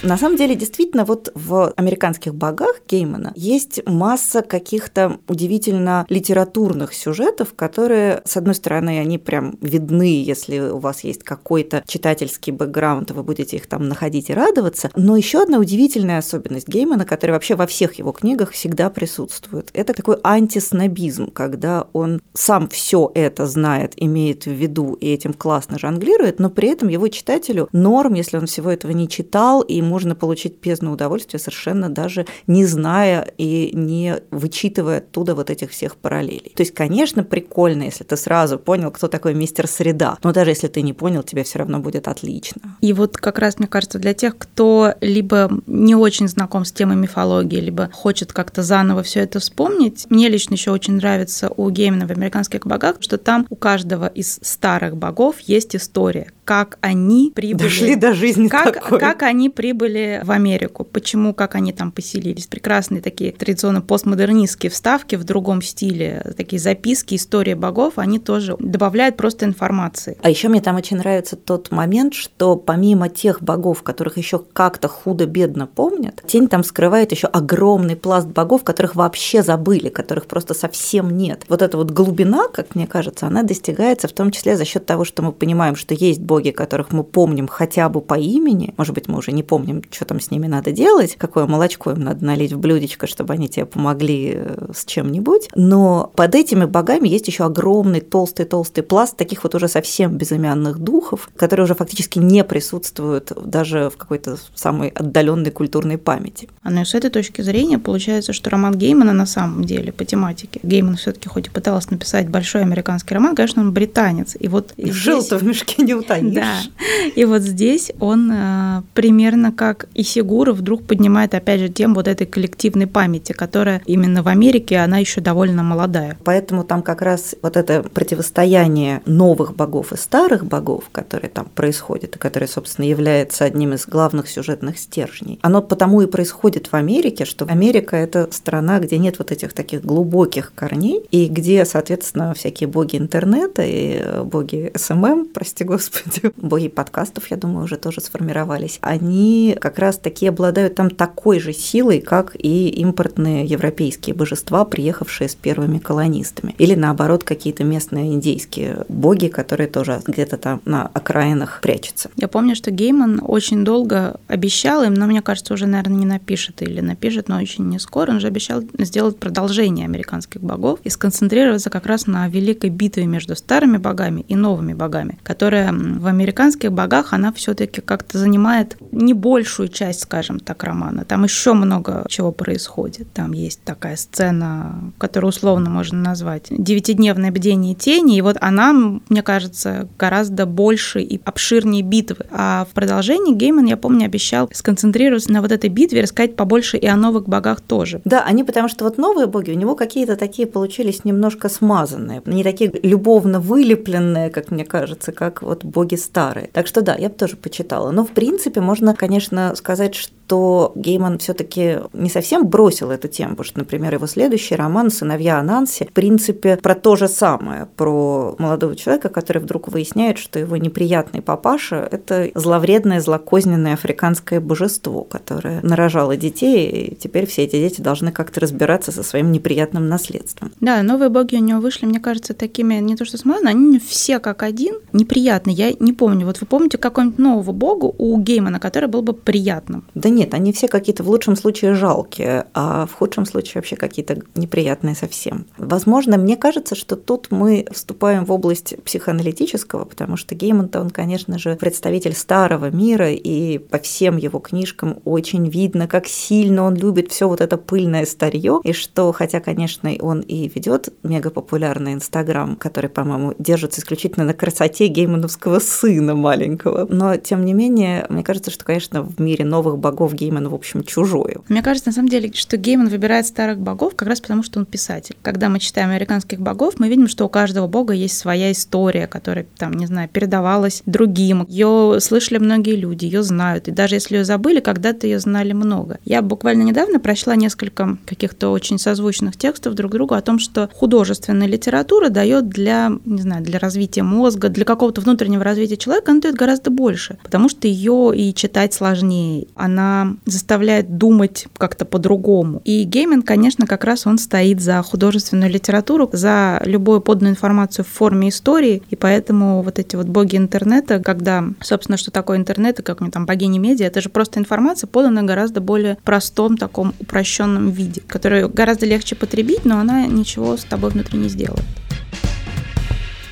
На 0.02 0.16
самом 0.16 0.36
деле, 0.36 0.54
действительно, 0.54 1.04
вот 1.04 1.32
в 1.34 1.72
американских 1.76 2.34
богах 2.34 2.82
Геймана 2.88 3.32
есть 3.34 3.84
масса 3.84 4.42
каких-то 4.42 5.18
удивительно 5.26 6.06
литературных 6.08 6.94
сюжетов, 6.94 7.54
которые, 7.54 8.22
с 8.24 8.36
одной 8.36 8.54
стороны, 8.54 9.00
они 9.00 9.18
прям 9.18 9.58
видны, 9.60 10.22
если 10.22 10.60
у 10.60 10.78
вас 10.78 11.02
есть 11.02 11.24
какой-то 11.24 11.82
читательский 11.86 12.52
бэкграунд, 12.52 13.10
вы 13.10 13.24
будете 13.24 13.56
их 13.56 13.66
там 13.66 13.88
находить 13.88 14.30
и 14.30 14.34
радоваться. 14.34 14.90
Но 14.94 15.16
еще 15.16 15.42
одна 15.42 15.58
удивительная 15.58 16.18
особенность 16.18 16.68
Геймана, 16.68 17.04
которая 17.04 17.34
вообще 17.34 17.56
во 17.56 17.66
всех 17.66 17.94
его 17.94 18.12
книгах 18.12 18.52
всегда 18.52 18.90
присутствует, 18.90 19.70
это 19.74 19.94
такой 19.94 20.18
антиснобизм, 20.22 21.32
когда 21.32 21.88
он 21.92 22.20
сам 22.34 22.68
все 22.68 23.10
это 23.14 23.46
знает, 23.46 23.94
имеет 23.96 24.44
в 24.44 24.52
виду 24.52 24.94
и 24.94 25.08
этим 25.08 25.32
классно 25.32 25.76
жонглирует, 25.76 26.38
но 26.38 26.50
при 26.50 26.68
этом 26.68 26.88
его 26.88 27.08
читателю 27.08 27.68
норм, 27.72 28.14
если 28.14 28.36
он 28.36 28.46
всего 28.46 28.70
этого 28.70 28.92
не 28.92 29.08
читал, 29.08 29.62
и 29.62 29.82
можно 29.88 30.14
получить 30.14 30.60
бездну 30.60 30.92
удовольствия, 30.92 31.38
совершенно 31.38 31.88
даже 31.88 32.26
не 32.46 32.64
зная 32.64 33.26
и 33.38 33.70
не 33.74 34.16
вычитывая 34.30 34.98
оттуда 34.98 35.34
вот 35.34 35.50
этих 35.50 35.70
всех 35.70 35.96
параллелей. 35.96 36.52
То 36.54 36.62
есть, 36.62 36.74
конечно, 36.74 37.24
прикольно, 37.24 37.84
если 37.84 38.04
ты 38.04 38.16
сразу 38.16 38.58
понял, 38.58 38.90
кто 38.90 39.08
такой 39.08 39.34
мистер 39.34 39.66
Среда, 39.66 40.18
но 40.22 40.32
даже 40.32 40.50
если 40.50 40.68
ты 40.68 40.82
не 40.82 40.92
понял, 40.92 41.22
тебе 41.22 41.42
все 41.44 41.58
равно 41.58 41.78
будет 41.78 42.08
отлично. 42.08 42.76
И 42.80 42.92
вот 42.92 43.16
как 43.16 43.38
раз, 43.38 43.58
мне 43.58 43.68
кажется, 43.68 43.98
для 43.98 44.14
тех, 44.14 44.36
кто 44.36 44.94
либо 45.00 45.50
не 45.66 45.94
очень 45.94 46.28
знаком 46.28 46.64
с 46.64 46.72
темой 46.72 46.96
мифологии, 46.96 47.60
либо 47.60 47.90
хочет 47.92 48.32
как-то 48.32 48.62
заново 48.62 49.02
все 49.02 49.20
это 49.20 49.40
вспомнить, 49.40 50.06
мне 50.10 50.28
лично 50.28 50.54
еще 50.54 50.70
очень 50.70 50.94
нравится 50.94 51.50
у 51.56 51.70
Геймена 51.70 52.06
в 52.06 52.10
«Американских 52.10 52.66
богах», 52.66 52.96
что 53.00 53.18
там 53.18 53.46
у 53.50 53.56
каждого 53.56 54.06
из 54.06 54.38
старых 54.42 54.96
богов 54.96 55.40
есть 55.40 55.74
история, 55.76 56.32
как 56.48 56.78
они 56.80 57.30
прибыли. 57.34 57.64
Дошли 57.64 57.94
до 57.94 58.14
жизни 58.14 58.48
как, 58.48 58.72
такой. 58.72 58.98
Как 58.98 59.22
они 59.22 59.50
прибыли 59.50 60.22
в 60.24 60.30
Америку, 60.30 60.82
почему, 60.82 61.34
как 61.34 61.54
они 61.54 61.74
там 61.74 61.92
поселились. 61.92 62.46
Прекрасные 62.46 63.02
такие 63.02 63.32
традиционно 63.32 63.82
постмодернистские 63.82 64.70
вставки 64.70 65.16
в 65.16 65.24
другом 65.24 65.60
стиле, 65.60 66.24
такие 66.38 66.58
записки, 66.58 67.16
истории 67.16 67.52
богов, 67.52 67.98
они 67.98 68.18
тоже 68.18 68.56
добавляют 68.60 69.18
просто 69.18 69.44
информации. 69.44 70.16
А 70.22 70.30
еще 70.30 70.48
мне 70.48 70.62
там 70.62 70.76
очень 70.76 70.96
нравится 70.96 71.36
тот 71.36 71.70
момент, 71.70 72.14
что 72.14 72.56
помимо 72.56 73.10
тех 73.10 73.42
богов, 73.42 73.82
которых 73.82 74.16
еще 74.16 74.38
как-то 74.38 74.88
худо-бедно 74.88 75.66
помнят, 75.66 76.22
тень 76.26 76.48
там 76.48 76.64
скрывает 76.64 77.12
еще 77.12 77.26
огромный 77.26 77.94
пласт 77.94 78.26
богов, 78.26 78.64
которых 78.64 78.94
вообще 78.94 79.42
забыли, 79.42 79.90
которых 79.90 80.24
просто 80.24 80.54
совсем 80.54 81.10
нет. 81.10 81.44
Вот 81.50 81.60
эта 81.60 81.76
вот 81.76 81.90
глубина, 81.90 82.48
как 82.48 82.74
мне 82.74 82.86
кажется, 82.86 83.26
она 83.26 83.42
достигается 83.42 84.08
в 84.08 84.12
том 84.12 84.30
числе 84.30 84.56
за 84.56 84.64
счет 84.64 84.86
того, 84.86 85.04
что 85.04 85.22
мы 85.22 85.32
понимаем, 85.32 85.76
что 85.76 85.92
есть 85.92 86.20
боги 86.20 86.37
боги, 86.38 86.50
которых 86.50 86.92
мы 86.92 87.02
помним 87.02 87.48
хотя 87.48 87.88
бы 87.88 88.00
по 88.00 88.14
имени, 88.14 88.72
может 88.76 88.94
быть, 88.94 89.08
мы 89.08 89.18
уже 89.18 89.32
не 89.32 89.42
помним, 89.42 89.82
что 89.90 90.04
там 90.04 90.20
с 90.20 90.30
ними 90.30 90.46
надо 90.46 90.70
делать, 90.70 91.16
какое 91.18 91.46
молочко 91.46 91.90
им 91.90 92.00
надо 92.00 92.24
налить 92.24 92.52
в 92.52 92.58
блюдечко, 92.58 93.08
чтобы 93.08 93.34
они 93.34 93.48
тебе 93.48 93.66
помогли 93.66 94.34
э, 94.36 94.68
с 94.72 94.84
чем-нибудь, 94.84 95.48
но 95.56 96.12
под 96.14 96.36
этими 96.36 96.64
богами 96.64 97.08
есть 97.08 97.26
еще 97.26 97.44
огромный 97.44 98.00
толстый-толстый 98.00 98.82
пласт 98.82 99.16
таких 99.16 99.42
вот 99.42 99.56
уже 99.56 99.66
совсем 99.66 100.16
безымянных 100.16 100.78
духов, 100.78 101.28
которые 101.36 101.64
уже 101.64 101.74
фактически 101.74 102.20
не 102.20 102.44
присутствуют 102.44 103.32
даже 103.44 103.90
в 103.90 103.96
какой-то 103.96 104.36
самой 104.54 104.90
отдаленной 104.90 105.50
культурной 105.50 105.98
памяти. 105.98 106.48
А 106.62 106.70
ну 106.70 106.82
и 106.82 106.84
с 106.84 106.94
этой 106.94 107.10
точки 107.10 107.42
зрения 107.42 107.78
получается, 107.78 108.32
что 108.32 108.50
роман 108.50 108.76
Геймана 108.76 109.12
на 109.12 109.26
самом 109.26 109.64
деле 109.64 109.90
по 109.90 110.04
тематике. 110.04 110.60
Гейман 110.62 110.96
все-таки 110.96 111.28
хоть 111.28 111.48
и 111.48 111.50
пытался 111.50 111.90
написать 111.90 112.28
большой 112.28 112.62
американский 112.62 113.14
роман, 113.14 113.34
конечно, 113.34 113.62
он 113.62 113.72
британец. 113.72 114.36
И 114.38 114.46
вот 114.46 114.72
шило-то 114.78 115.38
в 115.38 115.42
мешке 115.42 115.82
не 115.82 115.94
утаишь. 115.94 116.70
Да. 116.74 117.10
И 117.14 117.24
вот 117.24 117.42
здесь 117.42 117.92
он 118.00 118.30
э, 118.32 118.82
примерно 118.94 119.52
как 119.52 119.88
Исигуро 119.94 120.52
вдруг 120.52 120.84
поднимает 120.84 121.34
опять 121.34 121.60
же 121.60 121.68
тему 121.68 121.96
вот 121.96 122.08
этой 122.08 122.26
коллективной 122.26 122.86
памяти, 122.86 123.32
которая 123.32 123.82
именно 123.86 124.22
в 124.22 124.28
Америке, 124.28 124.78
она 124.78 124.98
еще 124.98 125.20
довольно 125.20 125.62
молодая. 125.62 126.16
Поэтому 126.24 126.64
там 126.64 126.82
как 126.82 127.02
раз 127.02 127.34
вот 127.42 127.56
это 127.56 127.82
противостояние 127.82 129.02
новых 129.06 129.54
богов 129.54 129.92
и 129.92 129.96
старых 129.96 130.44
богов, 130.46 130.84
которые 130.92 131.30
там 131.30 131.46
происходит, 131.54 132.16
и 132.16 132.18
которое, 132.18 132.46
собственно, 132.46 132.86
является 132.86 133.44
одним 133.44 133.74
из 133.74 133.86
главных 133.86 134.28
сюжетных 134.28 134.78
стержней, 134.78 135.38
оно 135.42 135.62
потому 135.62 136.02
и 136.02 136.06
происходит 136.06 136.68
в 136.70 136.74
Америке, 136.74 137.24
что 137.24 137.44
Америка– 137.46 137.96
это 137.96 138.28
страна, 138.32 138.78
где 138.78 138.98
нет 138.98 139.18
вот 139.18 139.32
этих 139.32 139.52
таких 139.52 139.84
глубоких 139.84 140.52
корней, 140.54 141.02
и 141.10 141.26
где, 141.26 141.64
соответственно, 141.64 142.34
всякие 142.34 142.68
боги 142.68 142.96
интернета 142.96 143.62
и 143.64 144.22
боги 144.24 144.72
SMM, 144.74 145.26
прости 145.32 145.64
господи, 145.64 146.17
боги 146.36 146.68
подкастов, 146.68 147.30
я 147.30 147.36
думаю, 147.36 147.64
уже 147.64 147.76
тоже 147.76 148.00
сформировались, 148.00 148.78
они 148.80 149.56
как 149.60 149.78
раз 149.78 149.98
таки 149.98 150.26
обладают 150.26 150.74
там 150.74 150.90
такой 150.90 151.40
же 151.40 151.52
силой, 151.52 152.00
как 152.00 152.36
и 152.38 152.68
импортные 152.68 153.44
европейские 153.44 154.14
божества, 154.14 154.64
приехавшие 154.64 155.28
с 155.28 155.34
первыми 155.34 155.78
колонистами. 155.78 156.54
Или 156.58 156.74
наоборот, 156.74 157.24
какие-то 157.24 157.64
местные 157.64 158.14
индейские 158.14 158.84
боги, 158.88 159.28
которые 159.28 159.68
тоже 159.68 160.00
где-то 160.06 160.36
там 160.36 160.60
на 160.64 160.86
окраинах 160.86 161.60
прячутся. 161.62 162.10
Я 162.16 162.28
помню, 162.28 162.54
что 162.54 162.70
Гейман 162.70 163.20
очень 163.24 163.64
долго 163.64 164.20
обещал 164.26 164.82
им, 164.82 164.94
но 164.94 165.06
мне 165.06 165.22
кажется, 165.22 165.54
уже, 165.54 165.66
наверное, 165.66 165.98
не 165.98 166.06
напишет 166.06 166.62
или 166.62 166.80
напишет, 166.80 167.28
но 167.28 167.38
очень 167.38 167.68
не 167.68 167.78
скоро. 167.78 168.10
Он 168.10 168.20
же 168.20 168.26
обещал 168.26 168.62
сделать 168.78 169.18
продолжение 169.18 169.84
американских 169.84 170.40
богов 170.40 170.80
и 170.84 170.90
сконцентрироваться 170.90 171.70
как 171.70 171.86
раз 171.86 172.06
на 172.06 172.28
великой 172.28 172.70
битве 172.70 173.06
между 173.06 173.36
старыми 173.36 173.76
богами 173.78 174.24
и 174.28 174.34
новыми 174.34 174.74
богами, 174.74 175.18
которая 175.22 175.72
в 175.72 176.07
американских 176.08 176.72
богах 176.72 177.12
она 177.12 177.32
все-таки 177.32 177.80
как-то 177.80 178.18
занимает 178.18 178.76
не 178.92 179.14
большую 179.14 179.68
часть, 179.68 180.00
скажем 180.02 180.40
так, 180.40 180.64
романа. 180.64 181.04
Там 181.04 181.24
еще 181.24 181.52
много 181.52 182.04
чего 182.08 182.32
происходит. 182.32 183.12
Там 183.12 183.32
есть 183.32 183.62
такая 183.62 183.96
сцена, 183.96 184.92
которую 184.98 185.28
условно 185.28 185.70
можно 185.70 185.98
назвать 185.98 186.46
девятидневное 186.50 187.30
бдение 187.30 187.74
тени. 187.74 188.16
И 188.16 188.22
вот 188.22 188.36
она, 188.40 188.72
мне 188.72 189.22
кажется, 189.22 189.88
гораздо 189.98 190.46
больше 190.46 191.00
и 191.00 191.20
обширнее 191.24 191.82
битвы. 191.82 192.26
А 192.30 192.66
в 192.70 192.74
продолжении 192.74 193.34
Гейман, 193.34 193.66
я 193.66 193.76
помню, 193.76 194.06
обещал 194.06 194.48
сконцентрироваться 194.52 195.32
на 195.32 195.42
вот 195.42 195.52
этой 195.52 195.70
битве, 195.70 196.02
рассказать 196.02 196.36
побольше 196.36 196.76
и 196.76 196.86
о 196.86 196.96
новых 196.96 197.28
богах 197.28 197.60
тоже. 197.60 198.00
Да, 198.04 198.24
они 198.24 198.44
потому 198.44 198.68
что 198.68 198.84
вот 198.84 198.98
новые 198.98 199.26
боги 199.26 199.50
у 199.50 199.54
него 199.54 199.74
какие-то 199.74 200.16
такие 200.16 200.48
получились 200.48 201.04
немножко 201.04 201.48
смазанные, 201.48 202.22
не 202.26 202.42
такие 202.42 202.72
любовно 202.82 203.40
вылепленные, 203.40 204.30
как 204.30 204.50
мне 204.50 204.64
кажется, 204.64 205.12
как 205.12 205.42
вот 205.42 205.64
боги 205.64 205.87
старые. 205.96 206.48
Так 206.52 206.66
что 206.66 206.82
да, 206.82 206.94
я 206.96 207.08
бы 207.08 207.14
тоже 207.14 207.36
почитала. 207.36 207.90
Но 207.90 208.04
в 208.04 208.10
принципе 208.10 208.60
можно, 208.60 208.94
конечно, 208.94 209.54
сказать, 209.56 209.94
что 209.94 210.72
Гейман 210.74 211.18
все-таки 211.18 211.78
не 211.92 212.10
совсем 212.10 212.46
бросил 212.46 212.90
эту 212.90 213.08
тему, 213.08 213.30
потому 213.30 213.44
что, 213.44 213.58
например, 213.58 213.94
его 213.94 214.06
следующий 214.06 214.56
роман 214.56 214.90
«Сыновья 214.90 215.38
Ананси» 215.38 215.86
в 215.88 215.92
принципе 215.92 216.56
про 216.56 216.74
то 216.74 216.96
же 216.96 217.08
самое, 217.08 217.66
про 217.76 218.36
молодого 218.38 218.76
человека, 218.76 219.08
который 219.08 219.40
вдруг 219.40 219.68
выясняет, 219.68 220.18
что 220.18 220.38
его 220.38 220.56
неприятный 220.56 221.22
папаша– 221.22 221.88
это 221.90 222.30
зловредное, 222.34 223.00
злокозненное 223.00 223.74
африканское 223.74 224.40
божество, 224.40 225.04
которое 225.04 225.60
нарожало 225.62 226.16
детей, 226.16 226.68
и 226.68 226.94
теперь 226.94 227.26
все 227.26 227.44
эти 227.44 227.56
дети 227.56 227.80
должны 227.80 228.12
как-то 228.12 228.40
разбираться 228.40 228.92
со 228.92 229.02
своим 229.02 229.32
неприятным 229.32 229.88
наследством. 229.88 230.52
Да, 230.60 230.82
новые 230.82 231.08
боги 231.08 231.36
у 231.36 231.40
него 231.40 231.60
вышли, 231.60 231.86
мне 231.86 232.00
кажется, 232.00 232.34
такими 232.34 232.74
не 232.74 232.96
то 232.96 233.04
что 233.04 233.16
смазаны, 233.16 233.48
они 233.48 233.78
все 233.78 234.18
как 234.18 234.42
один 234.42 234.76
неприятные. 234.92 235.54
Я 235.54 235.72
не 235.80 235.92
помню, 235.92 236.26
вот 236.26 236.40
вы 236.40 236.46
помните 236.46 236.78
какого-нибудь 236.78 237.18
нового 237.18 237.52
бога 237.52 237.92
у 237.98 238.18
Геймана, 238.18 238.60
который 238.60 238.88
был 238.88 239.02
бы 239.02 239.12
приятным? 239.12 239.84
Да 239.94 240.08
нет, 240.08 240.34
они 240.34 240.52
все 240.52 240.68
какие-то 240.68 241.02
в 241.02 241.08
лучшем 241.08 241.36
случае 241.36 241.74
жалкие, 241.74 242.46
а 242.54 242.86
в 242.86 242.94
худшем 242.94 243.26
случае 243.26 243.54
вообще 243.56 243.76
какие-то 243.76 244.22
неприятные 244.34 244.94
совсем. 244.94 245.46
Возможно, 245.56 246.16
мне 246.18 246.36
кажется, 246.36 246.74
что 246.74 246.96
тут 246.96 247.28
мы 247.30 247.66
вступаем 247.72 248.24
в 248.24 248.32
область 248.32 248.74
психоаналитического, 248.84 249.84
потому 249.84 250.16
что 250.16 250.34
Гейман-то 250.34 250.80
он, 250.80 250.90
конечно 250.90 251.38
же, 251.38 251.56
представитель 251.56 252.14
старого 252.14 252.70
мира, 252.70 253.10
и 253.10 253.58
по 253.58 253.78
всем 253.78 254.16
его 254.16 254.38
книжкам 254.38 254.98
очень 255.04 255.48
видно, 255.48 255.86
как 255.86 256.06
сильно 256.06 256.64
он 256.64 256.74
любит 256.74 257.10
все 257.10 257.28
вот 257.28 257.40
это 257.40 257.56
пыльное 257.56 258.06
старье, 258.06 258.60
и 258.64 258.72
что, 258.72 259.12
хотя, 259.12 259.40
конечно, 259.40 259.90
он 260.00 260.20
и 260.20 260.48
ведет 260.48 260.88
мега 261.02 261.30
популярный 261.30 261.94
Инстаграм, 261.94 262.56
который, 262.56 262.90
по-моему, 262.90 263.34
держится 263.38 263.80
исключительно 263.80 264.24
на 264.24 264.34
красоте 264.34 264.86
геймановского 264.86 265.58
сына 265.68 266.14
маленького, 266.14 266.86
но, 266.88 267.16
тем 267.16 267.44
не 267.44 267.52
менее, 267.52 268.06
мне 268.08 268.22
кажется, 268.22 268.50
что, 268.50 268.64
конечно, 268.64 269.02
в 269.02 269.20
мире 269.20 269.44
новых 269.44 269.78
богов 269.78 270.14
Гейман, 270.14 270.48
в 270.48 270.54
общем, 270.54 270.82
чужой. 270.84 271.36
Мне 271.48 271.62
кажется, 271.62 271.90
на 271.90 271.94
самом 271.94 272.08
деле, 272.08 272.32
что 272.34 272.56
Гейман 272.56 272.88
выбирает 272.88 273.26
старых 273.26 273.58
богов 273.58 273.94
как 273.94 274.08
раз 274.08 274.20
потому, 274.20 274.42
что 274.42 274.58
он 274.58 274.66
писатель. 274.66 275.16
Когда 275.22 275.48
мы 275.48 275.58
читаем 275.60 275.90
американских 275.90 276.40
богов, 276.40 276.74
мы 276.78 276.88
видим, 276.88 277.08
что 277.08 277.24
у 277.26 277.28
каждого 277.28 277.66
бога 277.66 277.92
есть 277.92 278.16
своя 278.18 278.52
история, 278.52 279.06
которая, 279.06 279.46
там, 279.56 279.72
не 279.72 279.86
знаю, 279.86 280.08
передавалась 280.08 280.82
другим. 280.86 281.44
Ее 281.48 281.98
слышали 282.00 282.38
многие 282.38 282.76
люди, 282.76 283.04
ее 283.04 283.22
знают. 283.22 283.68
И 283.68 283.70
даже 283.70 283.96
если 283.96 284.16
ее 284.16 284.24
забыли, 284.24 284.60
когда-то 284.60 285.06
ее 285.06 285.18
знали 285.18 285.52
много. 285.52 285.98
Я 286.04 286.22
буквально 286.22 286.62
недавно 286.62 287.00
прочла 287.00 287.36
несколько 287.36 287.98
каких-то 288.06 288.50
очень 288.50 288.78
созвучных 288.78 289.36
текстов 289.36 289.74
друг 289.74 289.92
другу 289.92 290.14
о 290.14 290.22
том, 290.22 290.38
что 290.38 290.70
художественная 290.74 291.46
литература 291.46 292.08
дает 292.08 292.48
для, 292.48 292.90
не 293.04 293.22
знаю, 293.22 293.44
для 293.44 293.58
развития 293.58 294.02
мозга, 294.02 294.48
для 294.48 294.64
какого-то 294.64 295.00
внутреннего 295.00 295.44
развития 295.44 295.57
человека, 295.66 296.12
она 296.12 296.20
дает 296.20 296.36
гораздо 296.36 296.70
больше, 296.70 297.18
потому 297.22 297.48
что 297.48 297.66
ее 297.68 298.12
и 298.14 298.34
читать 298.34 298.74
сложнее. 298.74 299.46
Она 299.54 300.16
заставляет 300.24 300.98
думать 300.98 301.46
как-то 301.56 301.84
по-другому. 301.84 302.62
И 302.64 302.84
Гейман, 302.84 303.26
конечно, 303.26 303.66
как 303.66 303.84
раз 303.84 304.06
он 304.06 304.18
стоит 304.18 304.60
за 304.60 304.82
художественную 304.82 305.50
литературу, 305.50 306.08
за 306.12 306.60
любую 306.64 307.00
поданную 307.00 307.32
информацию 307.32 307.84
в 307.84 307.88
форме 307.88 308.28
истории, 308.28 308.82
и 308.90 308.96
поэтому 308.96 309.62
вот 309.62 309.78
эти 309.78 309.96
вот 309.96 310.06
боги 310.06 310.36
интернета, 310.36 311.00
когда, 311.00 311.44
собственно, 311.60 311.96
что 311.96 312.10
такое 312.10 312.38
интернет 312.38 312.80
и 312.80 312.82
как 312.82 313.00
мы 313.00 313.10
там 313.10 313.26
богини 313.26 313.58
медиа, 313.58 313.86
это 313.86 314.00
же 314.00 314.08
просто 314.08 314.38
информация, 314.38 314.86
поданная 314.86 315.22
гораздо 315.22 315.60
более 315.60 315.98
простом, 316.04 316.56
таком 316.56 316.94
упрощенном 317.00 317.70
виде, 317.70 318.02
которую 318.06 318.48
гораздо 318.48 318.86
легче 318.86 319.14
потребить, 319.14 319.64
но 319.64 319.78
она 319.78 320.06
ничего 320.06 320.56
с 320.56 320.64
тобой 320.64 320.90
внутри 320.90 321.18
не 321.18 321.28
сделает. 321.28 321.64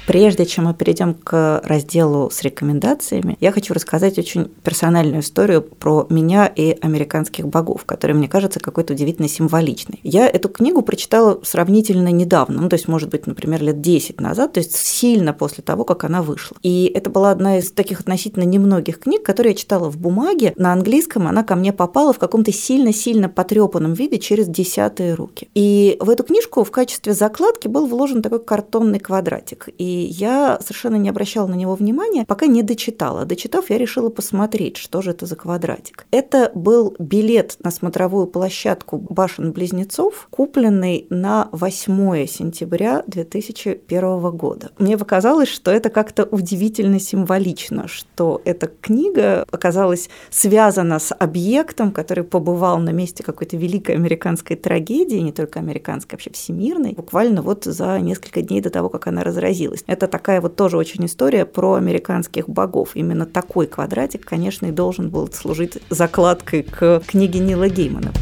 Прежде 0.06 0.46
чем 0.46 0.66
мы 0.66 0.74
перейдем 0.74 1.14
к 1.14 1.60
разделу 1.64 2.30
с 2.30 2.40
рекомендациями, 2.42 3.36
я 3.40 3.50
хочу 3.50 3.74
рассказать 3.74 4.18
очень 4.18 4.44
персональную 4.62 5.20
историю 5.20 5.62
про 5.62 6.06
меня 6.10 6.46
и 6.46 6.78
американских 6.80 7.48
богов, 7.48 7.84
которая 7.84 8.16
мне 8.16 8.28
кажется 8.28 8.60
какой-то 8.60 8.92
удивительно 8.92 9.28
символичной. 9.28 9.98
Я 10.04 10.28
эту 10.28 10.48
книгу 10.48 10.82
прочитала 10.82 11.40
сравнительно 11.42 12.12
недавно, 12.12 12.62
ну, 12.62 12.68
то 12.68 12.74
есть, 12.74 12.86
может 12.86 13.10
быть, 13.10 13.26
например, 13.26 13.62
лет 13.62 13.80
10 13.80 14.20
назад, 14.20 14.52
то 14.52 14.60
есть 14.60 14.76
сильно 14.76 15.32
после 15.32 15.64
того, 15.64 15.84
как 15.84 16.04
она 16.04 16.22
вышла. 16.22 16.56
И 16.62 16.90
это 16.94 17.10
была 17.10 17.32
одна 17.32 17.58
из 17.58 17.72
таких 17.72 17.98
относительно 17.98 18.44
немногих 18.44 19.00
книг, 19.00 19.24
которые 19.24 19.52
я 19.52 19.56
читала 19.56 19.90
в 19.90 19.98
бумаге. 19.98 20.52
На 20.56 20.72
английском 20.72 21.26
она 21.26 21.42
ко 21.42 21.56
мне 21.56 21.72
попала 21.72 22.12
в 22.12 22.20
каком-то 22.20 22.52
сильно-сильно 22.52 23.28
потрепанном 23.28 23.94
виде 23.94 24.18
через 24.18 24.46
десятые 24.46 25.14
руки. 25.14 25.48
И 25.54 25.96
в 25.98 26.10
эту 26.10 26.22
книжку 26.22 26.62
в 26.62 26.70
качестве 26.70 27.12
закладки 27.12 27.66
был 27.66 27.86
вложен 27.86 28.22
такой 28.22 28.38
картонный 28.38 29.00
квадратик. 29.00 29.68
И 29.78 29.95
я 30.04 30.58
совершенно 30.60 30.96
не 30.96 31.08
обращала 31.08 31.46
на 31.46 31.54
него 31.54 31.74
внимания, 31.74 32.24
пока 32.26 32.46
не 32.46 32.62
дочитала. 32.62 33.24
Дочитав, 33.24 33.70
я 33.70 33.78
решила 33.78 34.10
посмотреть, 34.10 34.76
что 34.76 35.02
же 35.02 35.10
это 35.10 35.26
за 35.26 35.36
квадратик. 35.36 36.06
Это 36.10 36.50
был 36.54 36.94
билет 36.98 37.56
на 37.62 37.70
смотровую 37.70 38.26
площадку 38.26 38.98
башен-близнецов, 38.98 40.28
купленный 40.30 41.06
на 41.10 41.48
8 41.52 42.26
сентября 42.26 43.02
2001 43.06 44.30
года. 44.36 44.70
Мне 44.78 44.98
показалось, 44.98 45.48
что 45.48 45.70
это 45.70 45.90
как-то 45.90 46.24
удивительно 46.24 47.00
символично, 47.00 47.88
что 47.88 48.40
эта 48.44 48.66
книга 48.66 49.44
оказалась 49.50 50.08
связана 50.30 50.98
с 50.98 51.14
объектом, 51.14 51.92
который 51.92 52.24
побывал 52.24 52.78
на 52.78 52.90
месте 52.90 53.22
какой-то 53.22 53.56
великой 53.56 53.94
американской 53.94 54.56
трагедии, 54.56 55.16
не 55.16 55.32
только 55.32 55.58
американской, 55.58 56.14
а 56.14 56.16
вообще 56.16 56.30
всемирной, 56.30 56.92
буквально 56.92 57.42
вот 57.42 57.64
за 57.64 57.98
несколько 58.00 58.42
дней 58.42 58.60
до 58.60 58.70
того, 58.70 58.88
как 58.88 59.06
она 59.06 59.22
разразилась. 59.24 59.84
Это 59.86 60.08
такая 60.08 60.40
вот 60.40 60.56
тоже 60.56 60.76
очень 60.76 61.06
история 61.06 61.46
про 61.46 61.74
американских 61.74 62.48
богов. 62.48 62.90
Именно 62.94 63.26
такой 63.26 63.66
квадратик, 63.66 64.24
конечно, 64.24 64.66
и 64.66 64.72
должен 64.72 65.10
был 65.10 65.30
служить 65.32 65.78
закладкой 65.90 66.62
к 66.62 67.02
книге 67.06 67.38
Нила 67.38 67.68
Геймана. 67.68 68.12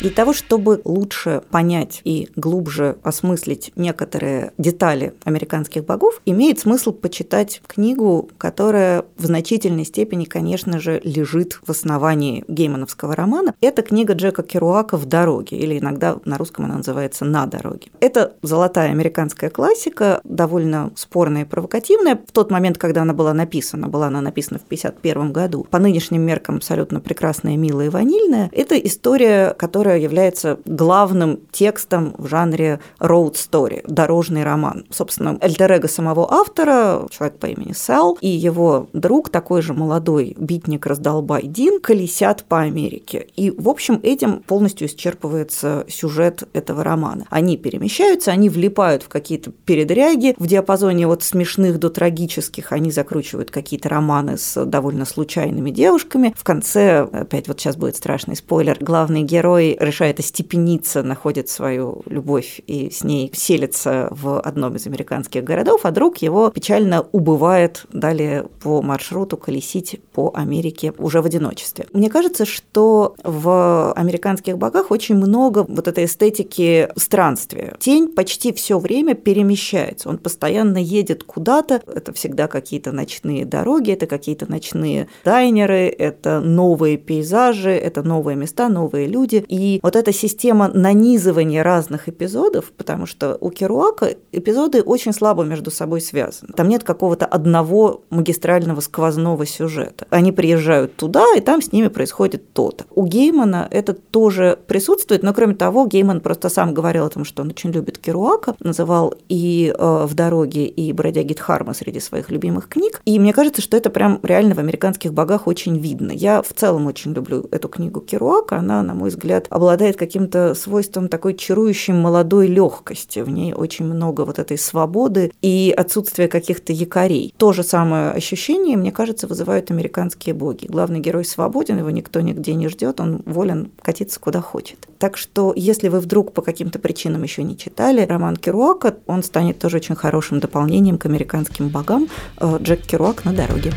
Для 0.00 0.10
того, 0.10 0.32
чтобы 0.32 0.80
лучше 0.84 1.42
понять 1.50 2.02
и 2.04 2.28
глубже 2.36 2.98
осмыслить 3.02 3.72
некоторые 3.74 4.52
детали 4.56 5.14
американских 5.24 5.84
богов, 5.84 6.22
имеет 6.24 6.60
смысл 6.60 6.92
почитать 6.92 7.60
книгу, 7.66 8.30
которая 8.38 9.04
в 9.16 9.26
значительной 9.26 9.84
степени, 9.84 10.24
конечно 10.24 10.78
же, 10.78 11.00
лежит 11.02 11.58
в 11.66 11.70
основании 11.70 12.44
геймановского 12.46 13.16
романа. 13.16 13.54
Это 13.60 13.82
книга 13.82 14.14
Джека 14.14 14.44
Керуака 14.44 14.96
«В 14.96 15.06
дороге», 15.06 15.56
или 15.56 15.78
иногда 15.80 16.18
на 16.24 16.38
русском 16.38 16.66
она 16.66 16.76
называется 16.76 17.24
«На 17.24 17.46
дороге». 17.46 17.90
Это 17.98 18.34
золотая 18.42 18.90
американская 18.90 19.50
классика, 19.50 20.20
довольно 20.22 20.92
спорная 20.94 21.42
и 21.42 21.44
провокативная. 21.44 22.20
В 22.24 22.30
тот 22.30 22.52
момент, 22.52 22.78
когда 22.78 23.02
она 23.02 23.14
была 23.14 23.34
написана, 23.34 23.88
была 23.88 24.06
она 24.06 24.20
написана 24.20 24.60
в 24.60 24.64
1951 24.64 25.32
году, 25.32 25.66
по 25.68 25.80
нынешним 25.80 26.22
меркам 26.22 26.56
абсолютно 26.56 27.00
прекрасная, 27.00 27.56
милая 27.56 27.86
и 27.86 27.90
ванильная. 27.90 28.48
Это 28.52 28.78
история, 28.78 29.54
которая 29.54 29.87
которая 29.88 30.02
является 30.02 30.58
главным 30.66 31.40
текстом 31.50 32.14
в 32.18 32.28
жанре 32.28 32.80
road 33.00 33.36
story, 33.36 33.82
дорожный 33.88 34.44
роман. 34.44 34.84
Собственно, 34.90 35.38
альтер 35.40 35.88
самого 35.88 36.30
автора, 36.30 37.06
человек 37.10 37.38
по 37.38 37.46
имени 37.46 37.72
Сэл, 37.72 38.18
и 38.20 38.28
его 38.28 38.88
друг, 38.92 39.30
такой 39.30 39.62
же 39.62 39.72
молодой 39.72 40.36
битник-раздолбай 40.38 41.46
Дин, 41.46 41.80
колесят 41.80 42.44
по 42.44 42.60
Америке. 42.60 43.28
И, 43.34 43.50
в 43.50 43.68
общем, 43.68 43.98
этим 44.02 44.40
полностью 44.40 44.88
исчерпывается 44.88 45.86
сюжет 45.88 46.44
этого 46.52 46.84
романа. 46.84 47.24
Они 47.30 47.56
перемещаются, 47.56 48.30
они 48.30 48.50
влипают 48.50 49.02
в 49.02 49.08
какие-то 49.08 49.52
передряги 49.52 50.34
в 50.38 50.46
диапазоне 50.46 51.06
от 51.06 51.22
смешных 51.22 51.78
до 51.78 51.88
трагических. 51.88 52.72
Они 52.72 52.90
закручивают 52.90 53.50
какие-то 53.50 53.88
романы 53.88 54.36
с 54.36 54.66
довольно 54.66 55.06
случайными 55.06 55.70
девушками. 55.70 56.34
В 56.36 56.44
конце, 56.44 57.00
опять 57.00 57.48
вот 57.48 57.58
сейчас 57.58 57.76
будет 57.76 57.96
страшный 57.96 58.36
спойлер, 58.36 58.76
главный 58.80 59.22
герой 59.22 59.77
решает 59.78 60.18
остепениться, 60.18 61.02
находит 61.02 61.48
свою 61.48 62.02
любовь 62.06 62.60
и 62.66 62.90
с 62.90 63.04
ней 63.04 63.30
селится 63.34 64.08
в 64.10 64.40
одном 64.40 64.76
из 64.76 64.86
американских 64.86 65.44
городов, 65.44 65.80
а 65.84 65.90
друг 65.90 66.18
его 66.18 66.50
печально 66.50 67.06
убывает 67.12 67.86
далее 67.92 68.46
по 68.62 68.82
маршруту 68.82 69.36
колесить 69.36 70.00
по 70.12 70.32
Америке 70.34 70.92
уже 70.98 71.22
в 71.22 71.26
одиночестве. 71.26 71.86
Мне 71.92 72.10
кажется, 72.10 72.44
что 72.44 73.14
в 73.22 73.92
американских 73.92 74.58
богах 74.58 74.90
очень 74.90 75.14
много 75.14 75.64
вот 75.68 75.88
этой 75.88 76.04
эстетики 76.04 76.88
странствия. 76.96 77.76
Тень 77.78 78.08
почти 78.08 78.52
все 78.52 78.78
время 78.78 79.14
перемещается, 79.14 80.08
он 80.08 80.18
постоянно 80.18 80.78
едет 80.78 81.24
куда-то, 81.24 81.82
это 81.86 82.12
всегда 82.12 82.48
какие-то 82.48 82.92
ночные 82.92 83.44
дороги, 83.44 83.92
это 83.92 84.06
какие-то 84.06 84.50
ночные 84.50 85.08
дайнеры, 85.24 85.86
это 85.86 86.40
новые 86.40 86.96
пейзажи, 86.96 87.70
это 87.70 88.02
новые 88.02 88.36
места, 88.36 88.68
новые 88.68 89.06
люди. 89.06 89.44
И 89.48 89.67
вот 89.82 89.96
эта 89.96 90.12
система 90.12 90.68
нанизывания 90.68 91.62
разных 91.62 92.08
эпизодов, 92.08 92.72
потому 92.76 93.06
что 93.06 93.36
у 93.40 93.50
Керуака 93.50 94.14
эпизоды 94.32 94.82
очень 94.82 95.12
слабо 95.12 95.44
между 95.44 95.70
собой 95.70 96.00
связаны. 96.00 96.52
Там 96.54 96.68
нет 96.68 96.84
какого-то 96.84 97.26
одного 97.26 98.02
магистрального 98.10 98.80
сквозного 98.80 99.46
сюжета. 99.46 100.06
Они 100.10 100.32
приезжают 100.32 100.96
туда, 100.96 101.24
и 101.36 101.40
там 101.40 101.62
с 101.62 101.72
ними 101.72 101.88
происходит 101.88 102.52
то-то. 102.52 102.84
У 102.94 103.06
Геймана 103.06 103.68
это 103.70 103.92
тоже 103.92 104.58
присутствует, 104.66 105.22
но 105.22 105.34
кроме 105.34 105.54
того, 105.54 105.86
Гейман 105.86 106.20
просто 106.20 106.48
сам 106.48 106.74
говорил 106.74 107.04
о 107.04 107.10
том, 107.10 107.24
что 107.24 107.42
он 107.42 107.48
очень 107.48 107.70
любит 107.70 107.98
Керуака, 107.98 108.54
называл 108.60 109.14
и 109.28 109.74
э, 109.76 110.06
«В 110.06 110.14
дороге», 110.14 110.66
и 110.66 110.92
«Бродяги 110.92 111.34
Дхарма» 111.34 111.74
среди 111.74 112.00
своих 112.00 112.30
любимых 112.30 112.68
книг. 112.68 113.00
И 113.04 113.18
мне 113.18 113.32
кажется, 113.32 113.62
что 113.62 113.76
это 113.76 113.90
прям 113.90 114.20
реально 114.22 114.54
в 114.54 114.58
«Американских 114.58 115.12
богах» 115.12 115.46
очень 115.46 115.78
видно. 115.78 116.12
Я 116.12 116.42
в 116.42 116.52
целом 116.52 116.86
очень 116.86 117.12
люблю 117.12 117.46
эту 117.50 117.68
книгу 117.68 118.00
Керуака. 118.00 118.56
Она, 118.56 118.82
на 118.82 118.94
мой 118.94 119.10
взгляд, 119.10 119.46
обладает 119.58 119.96
каким-то 119.96 120.54
свойством 120.54 121.08
такой 121.08 121.34
чарующей 121.34 121.92
молодой 121.92 122.46
легкости. 122.46 123.18
В 123.18 123.28
ней 123.28 123.52
очень 123.52 123.84
много 123.84 124.22
вот 124.22 124.38
этой 124.38 124.56
свободы 124.56 125.32
и 125.42 125.74
отсутствия 125.76 126.28
каких-то 126.28 126.72
якорей. 126.72 127.34
То 127.36 127.52
же 127.52 127.62
самое 127.62 128.12
ощущение, 128.12 128.76
мне 128.76 128.92
кажется, 128.92 129.26
вызывают 129.26 129.70
американские 129.70 130.34
боги. 130.34 130.66
Главный 130.66 131.00
герой 131.00 131.24
свободен, 131.24 131.78
его 131.78 131.90
никто 131.90 132.20
нигде 132.20 132.54
не 132.54 132.68
ждет, 132.68 133.00
он 133.00 133.22
волен 133.26 133.70
катиться 133.82 134.20
куда 134.20 134.40
хочет. 134.40 134.78
Так 134.98 135.16
что, 135.16 135.52
если 135.54 135.88
вы 135.88 136.00
вдруг 136.00 136.32
по 136.32 136.42
каким-то 136.42 136.78
причинам 136.78 137.24
еще 137.24 137.42
не 137.42 137.56
читали 137.56 138.06
роман 138.06 138.36
Керуака, 138.36 138.96
он 139.06 139.22
станет 139.22 139.58
тоже 139.58 139.78
очень 139.78 139.96
хорошим 139.96 140.38
дополнением 140.40 140.98
к 140.98 141.06
американским 141.06 141.68
богам. 141.68 142.08
Э, 142.40 142.58
Джек 142.62 142.82
Керуак 142.86 143.24
на 143.24 143.32
дороге. 143.32 143.72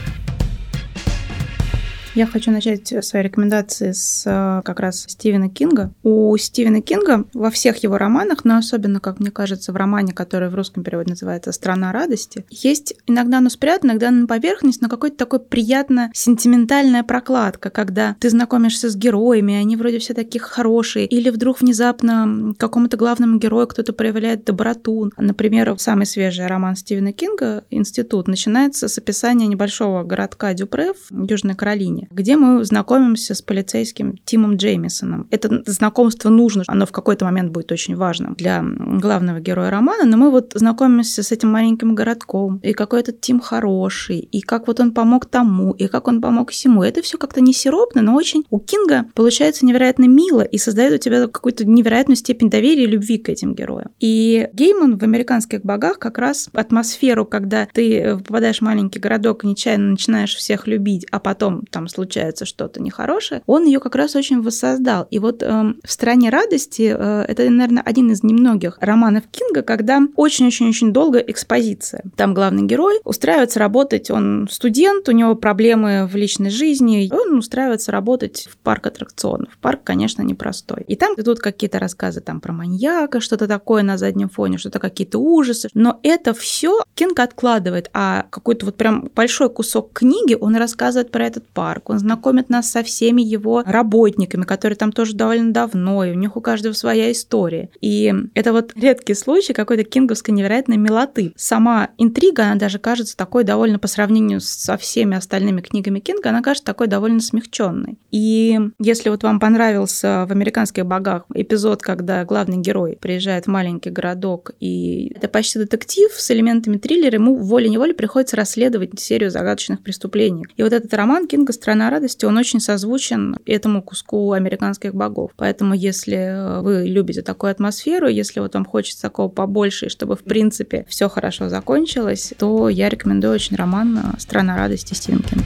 Я 2.14 2.26
хочу 2.26 2.52
начать 2.52 2.94
свои 3.06 3.24
рекомендации 3.24 3.94
с 3.94 4.24
э, 4.26 4.62
как 4.66 4.82
раз 4.82 5.06
Стивена 5.08 5.48
Кинга. 5.48 5.94
У 6.04 6.36
Стивена 6.36 6.82
Кинга 6.82 7.24
во 7.34 7.50
всех 7.50 7.78
его 7.84 7.98
романах, 7.98 8.44
но 8.44 8.58
особенно, 8.58 9.00
как 9.00 9.22
мне 9.22 9.32
кажется, 9.32 9.72
в 9.72 9.78
романе, 9.78 10.12
который 10.12 10.50
в 10.50 10.56
русском 10.56 10.84
переводе 10.84 11.12
называется 11.12 11.54
«Страна 11.54 11.94
радости», 11.94 12.46
есть 12.50 12.96
иногда 13.08 13.38
оно 13.38 13.50
спрятано, 13.50 13.92
иногда 13.92 14.12
на 14.12 14.28
поверхность, 14.28 14.82
но 14.82 14.90
какой-то 14.90 15.16
такой 15.16 15.40
приятно 15.40 16.12
сентиментальная 16.14 17.04
прокладка, 17.04 17.70
когда 17.70 18.18
ты 18.20 18.30
знакомишься 18.30 18.90
с 18.90 18.96
героями, 18.98 19.54
они 19.54 19.78
вроде 19.78 20.00
все 20.00 20.14
такие 20.14 20.42
хорошие, 20.42 21.06
или 21.06 21.30
вдруг 21.30 21.62
внезапно 21.62 22.54
какому-то 22.58 22.98
главному 22.98 23.40
герою 23.40 23.68
кто-то 23.68 23.94
проявляет 23.94 24.44
доброту. 24.44 25.12
Например, 25.16 25.74
самый 25.80 26.06
свежий 26.06 26.48
роман 26.48 26.76
Стивена 26.76 27.14
Кинга 27.14 27.64
«Институт» 27.70 28.28
начинается 28.28 28.90
с 28.90 28.98
описания 28.98 29.48
небольшого 29.48 30.04
городка 30.04 30.54
Дюпре 30.54 30.92
в 31.10 31.30
Южной 31.30 31.56
Каролине, 31.56 32.01
где 32.10 32.38
мы 32.38 32.64
знакомимся 32.64 33.36
с 33.36 33.42
полицейским 33.42 34.18
Тимом 34.26 34.56
Джеймисоном. 34.56 35.28
Это 35.32 35.64
знакомство 35.66 36.30
нужно, 36.30 36.64
оно 36.68 36.86
в 36.86 36.92
какой-то 36.92 37.26
момент 37.26 37.52
будет 37.52 37.72
очень 37.72 37.96
важным 37.96 38.34
для 38.36 38.64
главного 38.64 39.40
героя 39.40 39.70
романа, 39.70 40.06
но 40.06 40.18
мы 40.18 40.32
вот 40.32 40.54
знакомимся 40.56 41.24
с 41.24 41.32
этим 41.32 41.50
маленьким 41.50 41.96
городком, 41.96 42.60
и 42.64 42.74
какой 42.74 43.02
этот 43.02 43.22
Тим 43.22 43.40
хороший, 43.40 44.20
и 44.20 44.42
как 44.42 44.68
вот 44.68 44.80
он 44.80 44.94
помог 44.94 45.26
тому, 45.26 45.72
и 45.72 45.88
как 45.88 46.08
он 46.08 46.22
помог 46.22 46.52
всему. 46.52 46.84
Это 46.84 47.02
все 47.02 47.18
как-то 47.18 47.42
не 47.42 47.54
сиропно, 47.54 48.02
но 48.02 48.16
очень 48.16 48.44
у 48.50 48.60
Кинга 48.60 49.06
получается 49.14 49.66
невероятно 49.66 50.06
мило 50.06 50.42
и 50.42 50.58
создает 50.58 50.94
у 50.94 50.98
тебя 50.98 51.28
какую-то 51.28 51.66
невероятную 51.66 52.18
степень 52.18 52.50
доверия 52.50 52.84
и 52.84 52.88
любви 52.88 53.18
к 53.18 53.30
этим 53.30 53.54
героям. 53.54 53.92
И 54.00 54.50
Гейман 54.54 54.98
в 54.98 55.04
«Американских 55.04 55.62
богах» 55.62 56.00
как 56.00 56.18
раз 56.18 56.50
атмосферу, 56.54 57.26
когда 57.26 57.68
ты 57.72 58.18
попадаешь 58.18 58.60
в 58.60 58.62
маленький 58.62 59.00
городок 59.00 59.44
нечаянно 59.44 59.92
начинаешь 59.92 60.36
всех 60.36 60.68
любить, 60.68 61.06
а 61.12 61.20
потом 61.20 61.66
там 61.70 61.88
случается 61.92 62.46
что-то 62.46 62.82
нехорошее, 62.82 63.42
он 63.46 63.66
ее 63.66 63.80
как 63.80 63.96
раз 63.96 64.16
очень 64.16 64.42
воссоздал. 64.42 65.08
И 65.12 65.20
вот 65.20 65.44
э, 65.44 65.74
в 65.84 65.92
«Стране 65.92 66.30
радости» 66.30 66.94
э, 66.98 67.26
это, 67.28 67.50
наверное, 67.50 67.84
один 67.84 68.12
из 68.12 68.24
немногих 68.24 68.78
романов 68.80 69.26
Кинга, 69.32 69.62
когда 69.62 70.02
очень-очень-очень 70.16 70.94
долго 70.94 71.20
экспозиция. 71.20 72.04
Там 72.16 72.34
главный 72.34 72.64
герой 72.64 73.00
устраивается 73.04 73.60
работать, 73.60 74.10
он 74.10 74.48
студент, 74.50 75.08
у 75.10 75.12
него 75.12 75.36
проблемы 75.36 76.08
в 76.08 76.16
личной 76.16 76.50
жизни, 76.50 77.10
он 77.12 77.38
устраивается 77.38 77.92
работать 77.92 78.48
в 78.52 78.58
парк 78.58 78.88
аттракционов. 78.88 79.58
Парк, 79.62 79.82
конечно, 79.84 80.22
непростой. 80.22 80.84
И 80.88 80.96
там 80.96 81.14
идут 81.18 81.40
какие-то 81.40 81.80
рассказы 81.80 82.22
там 82.22 82.40
про 82.40 82.54
маньяка, 82.54 83.20
что-то 83.20 83.48
такое 83.48 83.84
на 83.84 83.98
заднем 83.98 84.30
фоне, 84.30 84.58
что-то 84.58 84.80
какие-то 84.80 85.20
ужасы. 85.20 85.70
Но 85.74 86.00
это 86.04 86.34
все 86.34 86.84
Кинг 86.96 87.20
откладывает, 87.20 87.90
а 87.94 88.26
какой-то 88.30 88.66
вот 88.66 88.76
прям 88.76 89.10
большой 89.16 89.50
кусок 89.50 89.92
книги 89.94 90.38
он 90.40 90.56
рассказывает 90.56 91.12
про 91.12 91.26
этот 91.26 91.48
парк, 91.48 91.81
он 91.90 92.00
знакомит 92.00 92.50
нас 92.50 92.70
со 92.72 92.84
всеми 92.84 93.22
его 93.22 93.64
работниками, 93.66 94.44
которые 94.44 94.78
там 94.78 94.92
тоже 94.92 95.16
довольно 95.16 95.52
давно, 95.52 96.04
и 96.06 96.12
у 96.12 96.16
них 96.16 96.38
у 96.38 96.42
каждого 96.42 96.74
своя 96.74 97.12
история. 97.12 97.70
И 97.82 98.14
это 98.34 98.52
вот 98.52 98.74
редкий 98.76 99.14
случай 99.14 99.54
какой-то 99.54 99.84
кинговской 99.84 100.34
невероятной 100.34 100.78
милоты. 100.78 101.34
Сама 101.36 101.90
интрига, 101.98 102.44
она 102.44 102.56
даже 102.56 102.80
кажется 102.80 103.16
такой 103.16 103.44
довольно 103.44 103.80
по 103.80 103.88
сравнению 103.88 104.42
со 104.42 104.78
всеми 104.78 105.16
остальными 105.18 105.62
книгами 105.62 106.00
Кинга, 106.00 106.30
она 106.30 106.42
кажется 106.42 106.66
такой 106.66 106.88
довольно 106.88 107.20
смягченной. 107.20 107.98
И 108.12 108.60
если 108.80 109.10
вот 109.10 109.24
вам 109.24 109.40
понравился 109.40 110.26
в 110.28 110.32
«Американских 110.32 110.86
богах» 110.86 111.26
эпизод, 111.34 111.82
когда 111.82 112.26
главный 112.26 112.58
герой 112.58 112.98
приезжает 113.00 113.46
в 113.46 113.50
маленький 113.50 113.90
городок, 113.90 114.52
и 114.60 115.14
это 115.16 115.28
почти 115.28 115.60
детектив 115.60 116.12
с 116.12 116.32
элементами 116.32 116.78
триллера, 116.78 117.16
ему 117.16 117.36
волей-неволей 117.36 117.94
приходится 117.94 118.36
расследовать 118.36 119.00
серию 119.00 119.32
загадочных 119.32 119.82
преступлений. 119.82 120.46
И 120.58 120.64
вот 120.64 120.74
этот 120.74 120.94
роман 120.94 121.28
Кинга 121.28 121.54
«Страна 121.72 121.90
радости», 121.90 122.26
он 122.26 122.36
очень 122.36 122.60
созвучен 122.60 123.38
этому 123.46 123.82
куску 123.82 124.34
«Американских 124.34 124.94
богов». 124.94 125.32
Поэтому 125.38 125.74
если 125.74 126.62
вы 126.62 126.84
любите 126.86 127.22
такую 127.22 127.50
атмосферу, 127.50 128.10
если 128.10 128.42
вот 128.42 128.56
вам 128.56 128.66
хочется 128.66 129.04
такого 129.04 129.30
побольше, 129.30 129.88
чтобы, 129.88 130.18
в 130.18 130.24
принципе, 130.26 130.86
все 130.90 131.08
хорошо 131.08 131.48
закончилось, 131.48 132.34
то 132.38 132.68
я 132.68 132.90
рекомендую 132.90 133.34
очень 133.34 133.56
роман 133.56 134.00
«Страна 134.18 134.58
радости» 134.58 134.94
Стивен 134.94 135.24
Кинг. 135.24 135.46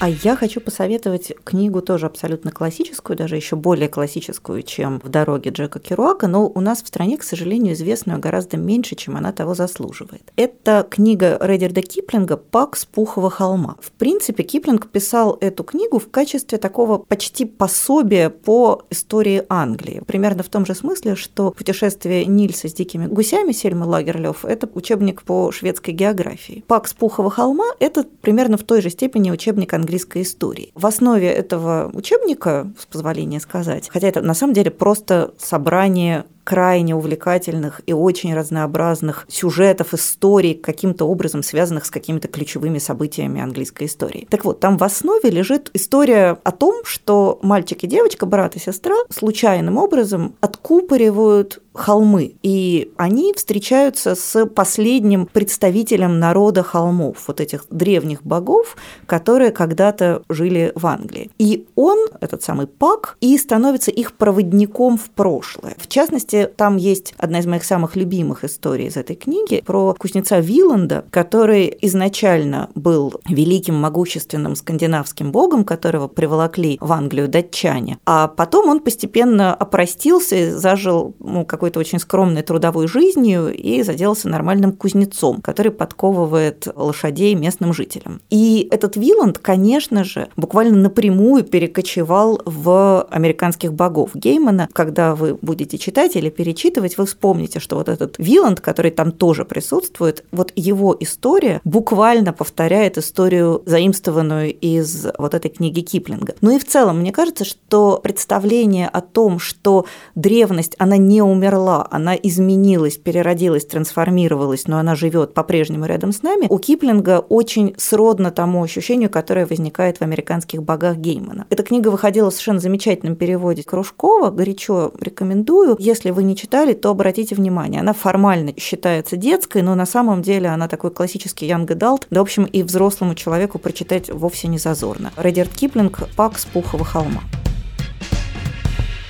А 0.00 0.08
я 0.08 0.34
хочу 0.34 0.62
посоветовать 0.62 1.34
книгу 1.44 1.82
тоже 1.82 2.06
абсолютно 2.06 2.50
классическую, 2.50 3.18
даже 3.18 3.36
еще 3.36 3.54
более 3.54 3.90
классическую, 3.90 4.62
чем 4.62 4.98
«В 5.04 5.10
дороге» 5.10 5.50
Джека 5.50 5.78
Керуака, 5.78 6.26
но 6.26 6.48
у 6.48 6.60
нас 6.60 6.82
в 6.82 6.88
стране, 6.88 7.18
к 7.18 7.22
сожалению, 7.22 7.74
известную 7.74 8.18
гораздо 8.18 8.56
меньше, 8.56 8.94
чем 8.94 9.18
она 9.18 9.30
того 9.32 9.52
заслуживает. 9.52 10.22
Это 10.36 10.86
книга 10.88 11.36
Редерда 11.38 11.82
Киплинга 11.82 12.38
«Пак 12.38 12.78
с 12.78 12.86
Пухового 12.86 13.30
холма». 13.30 13.76
В 13.82 13.92
принципе, 13.92 14.42
Киплинг 14.42 14.88
писал 14.88 15.36
эту 15.42 15.64
книгу 15.64 15.98
в 15.98 16.10
качестве 16.10 16.56
такого 16.56 16.96
почти 16.96 17.44
пособия 17.44 18.30
по 18.30 18.84
истории 18.88 19.44
Англии. 19.50 20.02
Примерно 20.06 20.42
в 20.42 20.48
том 20.48 20.64
же 20.64 20.74
смысле, 20.74 21.14
что 21.14 21.50
«Путешествие 21.50 22.24
Нильса 22.24 22.68
с 22.68 22.72
дикими 22.72 23.06
гусями» 23.06 23.52
Сельмы 23.52 23.84
Лагерлёв– 23.84 24.44
это 24.46 24.66
учебник 24.72 25.24
по 25.24 25.52
шведской 25.52 25.92
географии. 25.92 26.64
«Пак 26.66 26.88
с 26.88 26.94
Пухового 26.94 27.30
холма»– 27.30 27.66
это 27.80 28.06
примерно 28.22 28.56
в 28.56 28.62
той 28.62 28.80
же 28.80 28.88
степени 28.88 29.30
учебник 29.30 29.74
английского 29.74 29.89
английской 29.90 30.22
истории. 30.22 30.70
В 30.76 30.86
основе 30.86 31.28
этого 31.28 31.90
учебника, 31.92 32.72
с 32.78 32.86
позволения 32.86 33.40
сказать, 33.40 33.88
хотя 33.92 34.06
это 34.06 34.20
на 34.20 34.34
самом 34.34 34.54
деле 34.54 34.70
просто 34.70 35.34
собрание 35.36 36.26
крайне 36.44 36.94
увлекательных 36.94 37.80
и 37.86 37.92
очень 37.92 38.34
разнообразных 38.34 39.26
сюжетов, 39.28 39.94
историй, 39.94 40.54
каким-то 40.54 41.04
образом 41.06 41.42
связанных 41.42 41.86
с 41.86 41.90
какими-то 41.90 42.28
ключевыми 42.28 42.78
событиями 42.78 43.40
английской 43.40 43.84
истории. 43.84 44.26
Так 44.30 44.44
вот, 44.44 44.60
там 44.60 44.76
в 44.76 44.84
основе 44.84 45.30
лежит 45.30 45.70
история 45.74 46.38
о 46.42 46.52
том, 46.52 46.84
что 46.84 47.38
мальчик 47.42 47.84
и 47.84 47.86
девочка, 47.86 48.26
брат 48.26 48.56
и 48.56 48.58
сестра, 48.58 48.94
случайным 49.10 49.76
образом 49.76 50.34
откупоривают 50.40 51.60
холмы, 51.72 52.34
и 52.42 52.92
они 52.96 53.32
встречаются 53.32 54.14
с 54.14 54.46
последним 54.46 55.26
представителем 55.26 56.18
народа 56.18 56.62
холмов, 56.62 57.24
вот 57.28 57.40
этих 57.40 57.66
древних 57.70 58.22
богов, 58.22 58.76
которые 59.06 59.52
когда-то 59.52 60.22
жили 60.28 60.72
в 60.74 60.86
Англии. 60.86 61.30
И 61.38 61.66
он, 61.76 62.08
этот 62.20 62.42
самый 62.42 62.66
Пак, 62.66 63.16
и 63.20 63.36
становится 63.38 63.90
их 63.90 64.14
проводником 64.14 64.98
в 64.98 65.10
прошлое. 65.10 65.76
В 65.78 65.86
частности, 65.86 66.29
там 66.56 66.76
есть 66.76 67.14
одна 67.18 67.40
из 67.40 67.46
моих 67.46 67.64
самых 67.64 67.96
любимых 67.96 68.44
историй 68.44 68.86
из 68.86 68.96
этой 68.96 69.16
книги 69.16 69.62
про 69.64 69.94
кузнеца 69.98 70.38
Виланда, 70.38 71.04
который 71.10 71.76
изначально 71.82 72.70
был 72.74 73.14
великим, 73.28 73.74
могущественным 73.74 74.56
скандинавским 74.56 75.32
богом, 75.32 75.64
которого 75.64 76.08
приволокли 76.08 76.78
в 76.80 76.92
Англию 76.92 77.28
датчане. 77.28 77.98
А 78.06 78.28
потом 78.28 78.68
он 78.68 78.80
постепенно 78.80 79.54
опростился 79.54 80.58
зажил 80.58 81.14
ну, 81.18 81.44
какой-то 81.44 81.80
очень 81.80 81.98
скромной 81.98 82.42
трудовой 82.42 82.86
жизнью 82.88 83.52
и 83.54 83.82
заделался 83.82 84.28
нормальным 84.28 84.72
кузнецом, 84.72 85.40
который 85.40 85.72
подковывает 85.72 86.68
лошадей 86.74 87.34
местным 87.34 87.72
жителям. 87.72 88.20
И 88.30 88.68
этот 88.70 88.96
Виланд, 88.96 89.38
конечно 89.38 90.04
же, 90.04 90.28
буквально 90.36 90.76
напрямую 90.76 91.44
перекочевал 91.44 92.40
в 92.44 93.06
американских 93.10 93.72
богов 93.72 94.10
Геймана. 94.14 94.68
Когда 94.72 95.14
вы 95.14 95.38
будете 95.40 95.78
читать 95.78 96.16
или 96.20 96.30
перечитывать, 96.30 96.96
вы 96.98 97.06
вспомните, 97.06 97.58
что 97.58 97.76
вот 97.76 97.88
этот 97.88 98.16
Виланд, 98.18 98.60
который 98.60 98.90
там 98.90 99.12
тоже 99.12 99.44
присутствует, 99.44 100.24
вот 100.30 100.52
его 100.54 100.96
история 101.00 101.60
буквально 101.64 102.32
повторяет 102.32 102.98
историю, 102.98 103.62
заимствованную 103.66 104.54
из 104.54 105.06
вот 105.18 105.34
этой 105.34 105.50
книги 105.50 105.80
Киплинга. 105.80 106.34
Ну 106.40 106.56
и 106.56 106.58
в 106.58 106.66
целом, 106.66 107.00
мне 107.00 107.12
кажется, 107.12 107.44
что 107.44 108.00
представление 108.02 108.88
о 108.88 109.00
том, 109.00 109.38
что 109.38 109.86
древность, 110.14 110.76
она 110.78 110.96
не 110.96 111.22
умерла, 111.22 111.86
она 111.90 112.14
изменилась, 112.14 112.96
переродилась, 112.96 113.66
трансформировалась, 113.66 114.66
но 114.66 114.78
она 114.78 114.94
живет 114.94 115.34
по-прежнему 115.34 115.86
рядом 115.86 116.12
с 116.12 116.22
нами, 116.22 116.46
у 116.48 116.58
Киплинга 116.58 117.24
очень 117.28 117.74
сродно 117.78 118.30
тому 118.30 118.62
ощущению, 118.62 119.10
которое 119.10 119.46
возникает 119.46 119.98
в 119.98 120.02
американских 120.02 120.62
богах 120.62 120.96
Геймана. 120.96 121.46
Эта 121.50 121.62
книга 121.62 121.88
выходила 121.88 122.30
в 122.30 122.32
совершенно 122.32 122.60
замечательном 122.60 123.16
переводе 123.16 123.62
Кружкова, 123.62 124.30
горячо 124.30 124.92
рекомендую. 125.00 125.76
Если 125.78 126.09
вы 126.12 126.20
вы 126.20 126.24
не 126.24 126.36
читали, 126.36 126.74
то 126.74 126.90
обратите 126.90 127.34
внимание, 127.34 127.80
она 127.80 127.94
формально 127.94 128.52
считается 128.58 129.16
детской, 129.16 129.62
но 129.62 129.74
на 129.74 129.86
самом 129.86 130.20
деле 130.20 130.50
она 130.50 130.68
такой 130.68 130.90
классический 130.90 131.48
young 131.48 131.66
adult, 131.66 132.02
да, 132.10 132.20
в 132.20 132.22
общем, 132.22 132.44
и 132.44 132.62
взрослому 132.62 133.14
человеку 133.14 133.58
прочитать 133.58 134.10
вовсе 134.10 134.48
не 134.48 134.58
зазорно. 134.58 135.12
Редерт 135.16 135.50
Киплинг 135.54 136.00
«Пак 136.16 136.38
с 136.38 136.44
пухового 136.44 136.84
холма». 136.84 137.22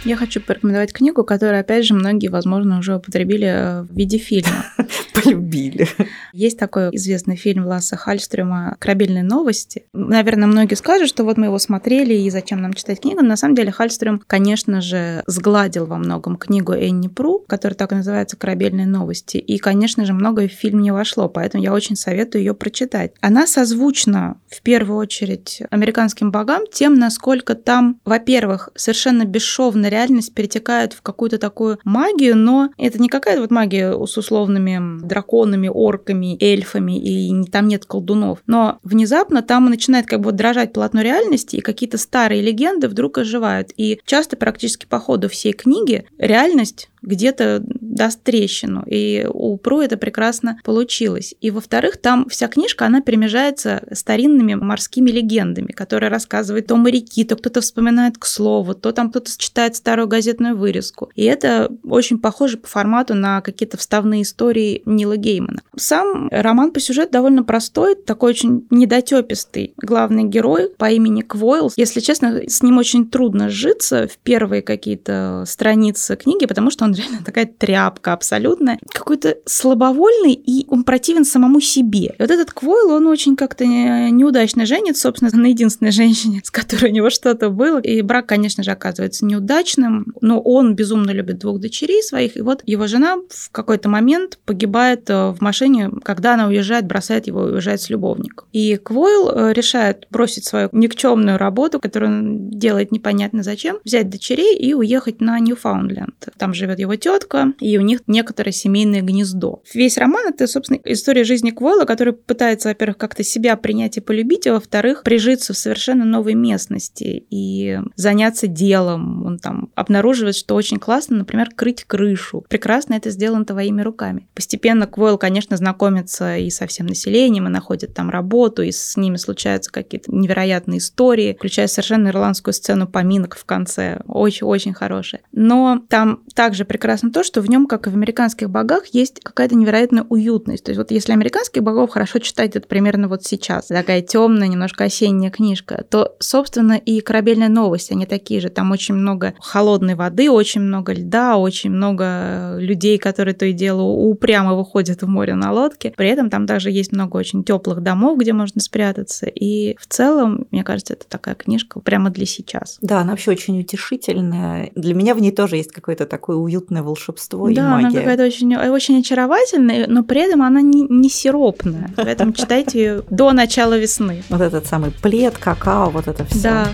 Я 0.05 0.17
хочу 0.17 0.41
порекомендовать 0.41 0.95
книгу, 0.95 1.25
которую, 1.25 1.61
опять 1.61 1.85
же, 1.85 1.93
многие, 1.93 2.29
возможно, 2.29 2.79
уже 2.79 2.97
употребили 2.97 3.47
э, 3.47 3.83
в 3.83 3.95
виде 3.95 4.17
фильма. 4.17 4.65
Полюбили. 5.13 5.87
Есть 6.33 6.59
такой 6.59 6.89
известный 6.97 7.37
фильм 7.37 7.67
Ласса 7.67 7.97
Хальстрюма 7.97 8.77
«Корабельные 8.79 9.23
новости». 9.23 9.85
Наверное, 9.93 10.49
многие 10.49 10.75
скажут, 10.75 11.11
что 11.11 11.25
вот 11.25 11.37
мы 11.37 11.47
его 11.47 11.59
смотрели, 11.59 12.15
и 12.15 12.31
зачем 12.31 12.63
нам 12.63 12.73
читать 12.73 13.03
книгу. 13.03 13.21
На 13.23 13.37
самом 13.37 13.55
деле 13.55 13.73
Хальстрюм, 13.73 14.23
конечно 14.27 14.81
же, 14.81 15.23
сгладил 15.27 15.85
во 15.85 15.99
многом 15.99 16.37
книгу 16.37 16.73
Энни 16.73 17.09
Пру, 17.09 17.45
которая 17.47 17.77
так 17.77 17.93
и 17.93 17.97
называется 17.97 18.39
«Корабельные 18.39 18.87
новости». 18.87 19.37
И, 19.37 19.59
конечно 19.59 20.07
же, 20.07 20.15
многое 20.15 20.49
в 20.49 20.53
фильм 20.53 20.81
не 20.81 20.93
вошло, 20.93 21.29
поэтому 21.29 21.63
я 21.63 21.75
очень 21.75 21.97
советую 21.97 22.43
ее 22.43 22.55
прочитать. 22.55 23.13
Она 23.21 23.47
созвучна, 23.47 24.41
в 24.49 24.63
первую 24.63 24.99
очередь, 24.99 25.61
американским 25.69 26.31
богам 26.31 26.63
тем, 26.73 26.95
насколько 26.95 27.55
там, 27.55 28.01
во-первых, 28.07 28.71
совершенно 28.75 29.27
бесшовно 29.27 29.90
реальность 29.91 30.35
перетекает 30.35 30.93
в 30.93 31.03
какую-то 31.03 31.39
такую 31.39 31.79
магию, 31.85 32.37
но 32.37 32.71
это 32.79 33.01
не 33.01 33.09
какая-то 33.09 33.43
вот 33.43 33.51
магия 33.51 33.93
с 34.07 34.17
условными 34.17 35.01
драконами, 35.07 35.69
орками, 35.69 36.43
эльфами, 36.43 36.99
и 36.99 37.45
там 37.51 37.69
нет 37.69 37.85
колдунов. 37.85 38.39
Но 38.47 38.79
внезапно 38.83 39.43
там 39.43 39.67
начинает 39.67 40.07
как 40.07 40.21
бы 40.21 40.33
дрожать 40.33 40.73
полотно 40.73 41.03
реальности, 41.03 41.57
и 41.57 41.61
какие-то 41.61 41.99
старые 41.99 42.43
легенды 42.43 42.89
вдруг 42.89 43.19
оживают. 43.19 43.71
И 43.77 44.01
часто 44.07 44.37
практически 44.37 44.87
по 44.87 44.99
ходу 44.99 45.29
всей 45.29 45.53
книги 45.53 46.07
реальность 46.19 46.89
где-то 47.03 47.65
даст 47.91 48.23
трещину. 48.23 48.85
И 48.87 49.27
у 49.29 49.57
Пру 49.57 49.81
это 49.81 49.97
прекрасно 49.97 50.59
получилось. 50.65 51.35
И, 51.41 51.51
во-вторых, 51.51 51.97
там 51.99 52.29
вся 52.29 52.49
книжка, 52.49 52.87
она 52.87 53.01
перемежается 53.01 53.83
старинными 53.93 54.55
морскими 54.55 55.11
легендами, 55.11 55.73
которые 55.73 56.11
рассказывают 56.11 56.67
то 56.67 56.77
моряки, 56.77 57.25
то 57.25 57.37
кто-то 57.37 57.61
вспоминает 57.61 58.17
к 58.17 58.27
слову, 58.27 58.75
то 58.75 58.93
там 58.93 59.11
кто-то 59.11 59.31
читает 59.37 59.77
старую 59.77 60.09
газетную 60.09 60.57
вырезку. 60.57 61.11
И 61.15 61.25
это 61.25 61.71
очень 61.85 62.19
похоже 62.19 62.57
по 62.57 62.69
формату 62.69 63.15
на 63.15 63.41
какие-то 63.41 63.77
вставные 63.77 64.23
истории 64.23 64.83
Нила 64.87 65.17
Геймана. 65.17 65.63
Сам 65.77 66.29
роман 66.31 66.71
по 66.73 66.81
сюжету 66.81 67.13
довольно 67.13 67.43
простой, 67.43 67.97
такой 67.97 68.31
очень 68.31 68.67
недотепистый. 68.71 69.75
Главный 69.77 70.25
герой 70.25 70.71
по 70.77 70.91
имени 70.91 71.23
Квойл, 71.23 71.73
если 71.77 72.01
честно, 72.01 72.43
с 72.49 72.63
ним 72.63 72.79
очень 72.79 73.09
трудно 73.11 73.49
сжиться 73.49 74.07
в 74.07 74.17
первые 74.19 74.63
какие-то 74.63 75.45
страницы 75.47 76.17
книги, 76.17 76.47
потому 76.47 76.71
что 76.71 76.85
он 76.85 76.95
реально 77.01 77.25
такая 77.25 77.47
тряпка 77.47 77.80
абсолютная. 77.87 78.79
Какой-то 78.93 79.39
слабовольный, 79.47 80.33
и 80.33 80.67
он 80.69 80.85
противен 80.85 81.25
самому 81.25 81.61
себе. 81.61 82.15
И 82.19 82.23
вот 82.23 82.31
этот 82.31 82.53
Квойл, 82.53 82.93
он 82.93 83.07
очень 83.07 83.37
как-то 83.37 83.65
неудачно 83.67 84.67
женится, 84.67 85.03
собственно, 85.03 85.31
на 85.35 85.47
единственной 85.47 85.91
женщине, 85.91 86.41
с 86.45 86.51
которой 86.51 86.91
у 86.91 86.95
него 86.95 87.11
что-то 87.11 87.51
было. 87.51 87.79
И 87.79 88.03
брак, 88.03 88.27
конечно 88.27 88.63
же, 88.63 88.71
оказывается 88.71 89.25
неудачным, 89.25 90.15
но 90.21 90.41
он 90.41 90.75
безумно 90.75 91.11
любит 91.11 91.39
двух 91.39 91.61
дочерей 91.61 92.03
своих, 92.03 92.37
и 92.37 92.43
вот 92.43 92.63
его 92.67 92.87
жена 92.87 93.17
в 93.29 93.51
какой-то 93.51 93.89
момент 93.89 94.39
погибает 94.45 95.09
э, 95.11 95.31
в 95.31 95.41
машине, 95.41 95.91
когда 96.03 96.35
она 96.35 96.49
уезжает, 96.49 96.87
бросает 96.87 97.27
его 97.27 97.41
уезжает 97.41 97.81
с 97.81 97.91
любовником. 97.91 98.49
И 98.53 98.77
Квойл 98.77 99.31
э, 99.31 99.53
решает 99.53 100.07
бросить 100.11 100.45
свою 100.45 100.69
никчемную 100.73 101.39
работу, 101.39 101.81
которую 101.81 102.11
он 102.13 102.51
делает 102.51 102.93
непонятно 102.93 103.43
зачем, 103.43 103.79
взять 103.85 104.11
дочерей 104.11 104.57
и 104.57 104.75
уехать 104.75 105.21
на 105.21 105.39
Ньюфаундленд. 105.39 106.29
Там 106.37 106.55
живет 106.55 106.79
его 106.79 106.97
тетка, 106.97 107.53
у 107.79 107.83
них 107.83 108.03
некоторое 108.07 108.53
семейное 108.53 109.03
гнездо. 109.03 109.63
Весь 109.75 109.99
роман— 109.99 110.27
это, 110.29 110.47
собственно, 110.47 110.79
история 110.85 111.25
жизни 111.25 111.51
Квойла, 111.51 111.85
который 111.85 112.13
пытается, 112.13 112.69
во-первых, 112.69 112.99
как-то 112.99 113.23
себя 113.25 113.57
принять 113.57 113.97
и 113.97 114.01
полюбить, 114.01 114.47
а 114.47 114.55
во-вторых, 114.55 115.03
прижиться 115.03 115.53
в 115.53 115.59
совершенно 115.59 116.05
новой 116.05 116.35
местности 116.35 117.27
и 117.31 117.79
заняться 117.97 118.47
делом. 118.47 119.25
Он 119.27 119.39
там 119.39 119.71
обнаруживает, 119.75 120.37
что 120.37 120.55
очень 120.55 120.79
классно, 120.79 121.19
например, 121.19 121.51
крыть 121.55 121.85
крышу. 121.85 122.45
Прекрасно 122.49 122.95
это 122.95 123.11
сделано 123.11 123.45
твоими 123.45 123.83
руками. 123.83 124.29
Постепенно 124.35 124.87
Квойл, 124.87 125.19
конечно, 125.19 125.57
знакомится 125.57 126.37
и 126.37 126.51
со 126.51 126.67
всем 126.67 126.87
населением, 126.87 127.47
и 127.47 127.51
находит 127.51 127.95
там 127.95 128.11
работу, 128.11 128.63
и 128.63 128.73
с 128.73 128.97
ними 128.97 129.17
случаются 129.17 129.71
какие-то 129.71 130.13
невероятные 130.15 130.79
истории, 130.79 131.35
включая 131.35 131.67
совершенно 131.67 132.09
ирландскую 132.09 132.55
сцену 132.55 132.87
поминок 132.87 133.37
в 133.37 133.45
конце. 133.45 134.01
Очень-очень 134.07 134.75
хорошая. 134.75 135.23
Но 135.33 135.83
там 135.89 136.23
также 136.35 136.65
прекрасно 136.65 137.11
то, 137.11 137.23
что 137.23 137.41
в 137.41 137.49
нем, 137.49 137.60
как 137.67 137.87
и 137.87 137.91
в 137.91 137.95
американских 137.95 138.49
богах, 138.51 138.87
есть 138.87 139.21
какая-то 139.23 139.55
невероятная 139.55 140.05
уютность. 140.09 140.65
То 140.65 140.71
есть 140.71 140.79
вот 140.79 140.91
если 140.91 141.13
американских 141.13 141.63
богов 141.63 141.91
хорошо 141.91 142.19
читать, 142.19 142.57
это 142.57 142.69
примерно 142.69 143.09
вот 143.09 143.25
сейчас, 143.25 143.67
такая 143.67 144.03
темная, 144.03 144.49
немножко 144.49 144.85
осенняя 144.85 145.31
книжка, 145.31 145.85
то, 145.89 146.15
собственно, 146.21 146.75
и 146.75 147.01
корабельная 147.01 147.49
новость, 147.49 147.91
они 147.91 148.07
такие 148.07 148.41
же. 148.41 148.49
Там 148.49 148.71
очень 148.71 148.95
много 148.95 149.35
холодной 149.41 149.95
воды, 149.97 150.31
очень 150.31 150.61
много 150.61 150.93
льда, 150.93 151.37
очень 151.37 151.71
много 151.71 152.57
людей, 152.59 152.99
которые 152.99 153.35
то 153.35 153.47
и 153.47 153.53
дело 153.53 153.83
упрямо 153.83 154.55
выходят 154.55 155.03
в 155.03 155.09
море 155.09 155.35
на 155.35 155.53
лодке. 155.53 155.93
При 155.97 156.09
этом 156.09 156.31
там 156.31 156.47
также 156.47 156.71
есть 156.71 156.93
много 156.93 157.17
очень 157.17 157.43
теплых 157.43 157.83
домов, 157.83 158.19
где 158.19 158.33
можно 158.33 158.61
спрятаться. 158.61 159.27
И 159.27 159.77
в 159.79 159.87
целом, 159.87 160.47
мне 160.51 160.63
кажется, 160.63 160.95
это 160.95 161.07
такая 161.09 161.35
книжка 161.35 161.81
прямо 161.81 162.11
для 162.11 162.27
сейчас. 162.27 162.79
Да, 162.81 163.01
она 163.01 163.11
вообще 163.11 163.33
очень 163.33 163.59
утешительная. 163.61 164.71
Для 164.75 164.95
меня 164.95 165.15
в 165.15 165.21
ней 165.21 165.33
тоже 165.33 165.57
есть 165.57 165.73
какой-то 165.73 166.07
такой 166.07 166.37
уют 166.41 166.61
уютное 166.61 166.83
волшебство 166.83 167.49
да, 167.55 167.63
и 167.63 167.65
магия. 167.65 167.83
Да, 167.83 167.89
она 167.89 167.99
какая-то 167.99 168.25
очень, 168.25 168.57
очень 168.57 169.01
очаровательная, 169.01 169.87
но 169.87 170.03
при 170.03 170.21
этом 170.23 170.43
она 170.43 170.61
не, 170.61 170.83
не 170.83 171.09
сиропная. 171.09 171.91
Поэтому 171.97 172.33
читайте 172.33 172.79
ее 172.79 173.03
до 173.11 173.33
начала 173.33 173.79
весны. 173.79 174.23
Вот 174.29 174.41
этот 174.41 174.67
самый 174.67 174.91
плед, 174.91 175.39
какао, 175.39 175.91
вот 175.91 176.09
это 176.09 176.25
все. 176.25 176.43
Да. 176.43 176.69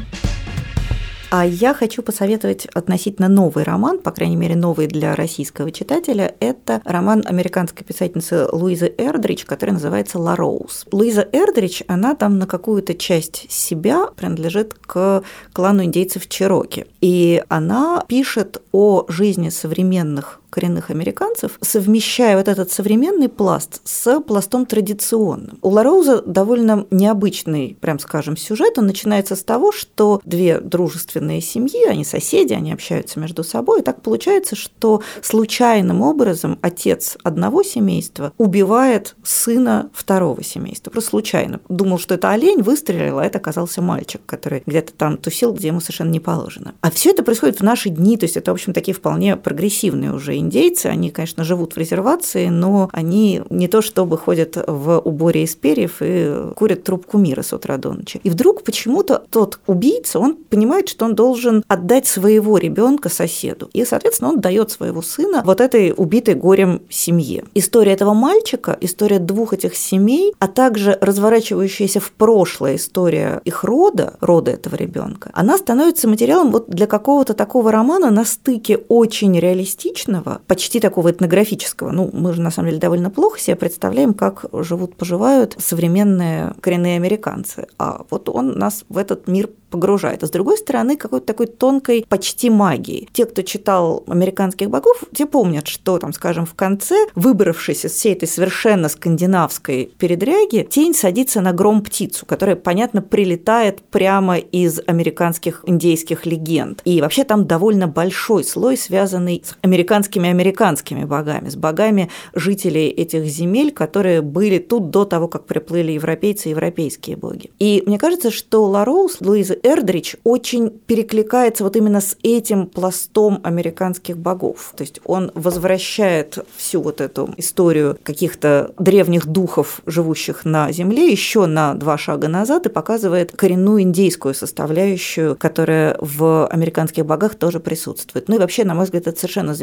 А 1.31 1.45
я 1.45 1.75
хочу 1.75 2.03
посоветовать 2.03 2.67
относительно 2.67 3.29
новый 3.29 3.65
роман, 3.65 3.99
по 3.99 4.13
крайней 4.13 4.37
мере, 4.37 4.55
новый 4.55 4.87
для 4.87 5.15
российского 5.17 5.73
читателя. 5.73 6.35
Это 6.39 6.81
роман 6.85 7.23
американской 7.27 7.85
писательницы 7.85 8.47
Луизы 8.53 8.95
Эрдрич, 8.97 9.45
который 9.45 9.73
называется 9.73 10.19
«Ла 10.19 10.37
Роуз». 10.37 10.87
Луиза 10.93 11.29
Эрдрич, 11.33 11.83
она 11.89 12.15
там 12.15 12.39
на 12.39 12.47
какую-то 12.47 12.95
часть 12.95 13.51
себя 13.51 14.07
принадлежит 14.17 14.75
к 14.75 15.25
клану 15.53 15.83
индейцев 15.83 16.29
Чироки. 16.29 16.87
И 17.01 17.43
она 17.49 18.05
пишет 18.07 18.63
о 18.73 19.05
жизни 19.09 19.49
современных 19.49 20.41
коренных 20.51 20.91
американцев, 20.91 21.59
совмещая 21.61 22.37
вот 22.37 22.49
этот 22.49 22.71
современный 22.71 23.29
пласт 23.29 23.81
с 23.85 24.21
пластом 24.21 24.67
традиционным. 24.67 25.59
У 25.63 25.71
Лароуза 25.71 26.23
довольно 26.23 26.87
необычный, 26.91 27.77
прям 27.81 27.99
скажем, 27.99 28.37
сюжет. 28.37 28.79
Он 28.79 28.87
начинается 28.87 29.37
с 29.37 29.43
того, 29.43 29.73
что 29.73 30.21
две 30.25 30.61
дружественные 30.61 31.41
семьи, 31.41 31.87
они 31.87 32.05
соседи, 32.05 32.53
они 32.53 32.73
общаются 32.73 33.21
между 33.21 33.45
собой, 33.45 33.81
и 33.81 33.83
так 33.83 34.03
получается, 34.03 34.57
что 34.57 35.03
случайным 35.23 36.03
образом 36.03 36.59
отец 36.63 37.17
одного 37.23 37.63
семейства 37.63 38.33
убивает 38.39 39.17
сына 39.23 39.91
второго 39.93 40.43
семейства. 40.43 40.91
Просто 40.91 41.11
случайно. 41.11 41.61
Думал, 41.69 41.99
что 41.99 42.15
это 42.15 42.31
олень, 42.31 42.63
выстрелил, 42.63 43.19
а 43.19 43.25
это 43.25 43.39
оказался 43.39 43.83
мальчик, 43.83 44.21
который 44.27 44.63
где-то 44.67 44.93
там 44.93 45.17
тусил, 45.17 45.53
где 45.53 45.69
ему 45.69 45.81
совершенно 45.81 46.11
не 46.11 46.21
положено. 46.21 46.75
А 46.81 46.91
все 46.91 47.11
это 47.11 47.23
происходит 47.23 47.61
в 47.61 47.63
наши 47.63 47.89
дни, 47.89 48.17
то 48.17 48.25
есть 48.25 48.37
это, 48.37 48.51
в 48.51 48.55
общем, 48.55 48.73
такие 48.73 48.95
вполне 48.95 49.37
прогрессивные 49.37 50.13
уже 50.13 50.37
индейцы, 50.47 50.87
они, 50.87 51.11
конечно, 51.11 51.45
живут 51.45 51.75
в 51.75 51.79
резервации, 51.79 52.49
но 52.49 52.89
они 52.93 53.43
не 53.51 53.69
то 53.69 53.83
чтобы 53.83 54.17
ходят 54.17 54.57
в 54.67 54.99
уборе 55.01 55.43
из 55.43 55.55
перьев 55.55 55.97
и 56.01 56.53
курят 56.55 56.85
трубку 56.85 57.19
мира 57.19 57.43
с 57.43 57.53
утра 57.53 57.77
до 57.77 57.93
ночи. 57.93 58.21
И 58.23 58.31
вдруг 58.31 58.63
почему-то 58.63 59.23
тот 59.31 59.59
убийца, 59.67 60.19
он 60.19 60.37
понимает, 60.37 60.89
что 60.89 61.05
он 61.05 61.15
должен 61.15 61.65
отдать 61.69 62.07
своего 62.07 62.59
ребенка 62.59 63.09
соседу. 63.09 63.69
И, 63.73 63.85
соответственно, 63.85 64.31
он 64.31 64.41
дает 64.41 64.71
своего 64.71 65.03
сына 65.03 65.43
вот 65.45 65.61
этой 65.61 65.93
убитой 65.97 66.35
горем 66.35 66.83
семье. 66.89 67.45
История 67.55 67.93
этого 67.93 68.15
мальчика, 68.15 68.77
история 68.81 69.19
двух 69.19 69.53
этих 69.53 69.75
семей, 69.75 70.33
а 70.39 70.49
также 70.49 70.97
разворачивающаяся 71.01 72.01
в 72.01 72.13
прошлое 72.13 72.77
история 72.77 73.41
их 73.45 73.65
рода, 73.65 74.15
рода 74.21 74.53
этого 74.53 74.77
ребенка, 74.77 75.31
она 75.33 75.59
становится 75.59 76.09
материалом 76.09 76.51
вот 76.51 76.69
для 76.69 76.87
какого-то 76.87 77.35
такого 77.35 77.73
романа 77.73 78.11
на 78.11 78.25
стыке 78.25 78.79
очень 78.89 79.39
реалистичного 79.39 80.26
почти 80.47 80.81
такого 80.81 81.11
этнографического. 81.11 81.91
Ну, 81.91 82.11
мы 82.13 82.33
же 82.33 82.41
на 82.41 82.51
самом 82.51 82.69
деле 82.69 82.81
довольно 82.81 83.11
плохо 83.11 83.39
себе 83.39 83.57
представляем, 83.57 84.15
как 84.15 84.47
живут, 84.53 84.97
поживают 84.97 85.57
современные 85.59 86.55
коренные 86.61 86.97
американцы. 86.97 87.67
А 87.79 88.05
вот 88.11 88.29
он 88.29 88.59
нас 88.59 88.85
в 88.89 88.99
этот 88.99 89.29
мир 89.29 89.49
погружает. 89.71 90.23
А 90.23 90.27
с 90.27 90.31
другой 90.31 90.59
стороны, 90.59 90.97
какой-то 90.97 91.27
такой 91.27 91.47
тонкой 91.47 92.07
почти 92.09 92.51
магии. 92.51 93.09
Те, 93.13 93.27
кто 93.27 93.43
читал 93.43 94.05
«Американских 94.07 94.71
богов», 94.71 95.05
те 95.15 95.27
помнят, 95.27 95.67
что 95.67 95.99
там, 95.99 96.13
скажем, 96.13 96.47
в 96.47 96.55
конце, 96.55 96.95
выбравшись 97.15 97.85
из 97.85 97.93
всей 97.93 98.15
этой 98.15 98.29
совершенно 98.29 98.89
скандинавской 98.89 99.91
передряги, 99.99 100.67
тень 100.69 100.95
садится 100.95 101.41
на 101.41 101.53
гром 101.53 101.83
птицу, 101.83 102.27
которая, 102.27 102.57
понятно, 102.57 103.03
прилетает 103.03 103.83
прямо 103.83 104.39
из 104.39 104.81
американских 104.87 105.63
индейских 105.67 106.27
легенд. 106.27 106.81
И 106.85 107.01
вообще 107.01 107.25
там 107.25 107.47
довольно 107.47 107.89
большой 107.89 108.45
слой, 108.45 108.77
связанный 108.77 109.43
с 109.45 109.57
американским 109.63 110.16
датскими 110.17 110.31
американскими 110.31 111.05
богами, 111.05 111.49
с 111.49 111.57
богами 111.57 112.09
жителей 112.35 112.89
этих 112.89 113.25
земель, 113.27 113.73
которые 113.73 114.23
были 114.23 114.59
тут 114.59 114.91
до 114.91 115.05
того, 115.05 115.29
как 115.29 115.45
приплыли 115.45 115.93
европейцы 115.93 116.49
и 116.49 116.51
европейские 116.51 117.17
боги. 117.17 117.51
И 117.59 117.83
мне 117.87 117.99
кажется, 117.99 118.31
что 118.31 118.65
Лароус, 118.65 119.21
Луиза 119.21 119.57
Эрдрич, 119.63 120.17
очень 120.25 120.71
перекликается 120.71 121.65
вот 121.65 121.77
именно 121.77 122.01
с 122.01 122.17
этим 122.23 122.67
пластом 122.67 123.41
американских 123.43 124.17
богов. 124.17 124.73
То 124.77 124.83
есть 124.83 125.01
он 125.05 125.31
возвращает 125.35 126.39
всю 126.57 126.81
вот 126.81 127.01
эту 127.01 127.35
историю 127.37 127.99
каких-то 128.03 128.73
древних 128.79 129.27
духов, 129.27 129.83
живущих 129.87 130.45
на 130.45 130.73
Земле, 130.73 131.11
еще 131.11 131.47
на 131.47 131.75
два 131.75 131.99
шага 131.99 132.29
назад 132.29 132.67
и 132.67 132.71
показывает 132.71 133.33
коренную 133.33 133.83
индейскую 133.83 134.35
составляющую, 134.35 135.37
которая 135.37 135.97
в 136.01 136.47
американских 136.47 137.05
богах 137.05 137.35
тоже 137.35 137.61
присутствует. 137.61 138.29
Ну 138.29 138.37
и 138.37 138.39
вообще, 138.39 138.65
на 138.65 138.75
мой 138.75 138.85
взгляд, 138.85 139.07
это 139.07 139.19
совершенно 139.19 139.55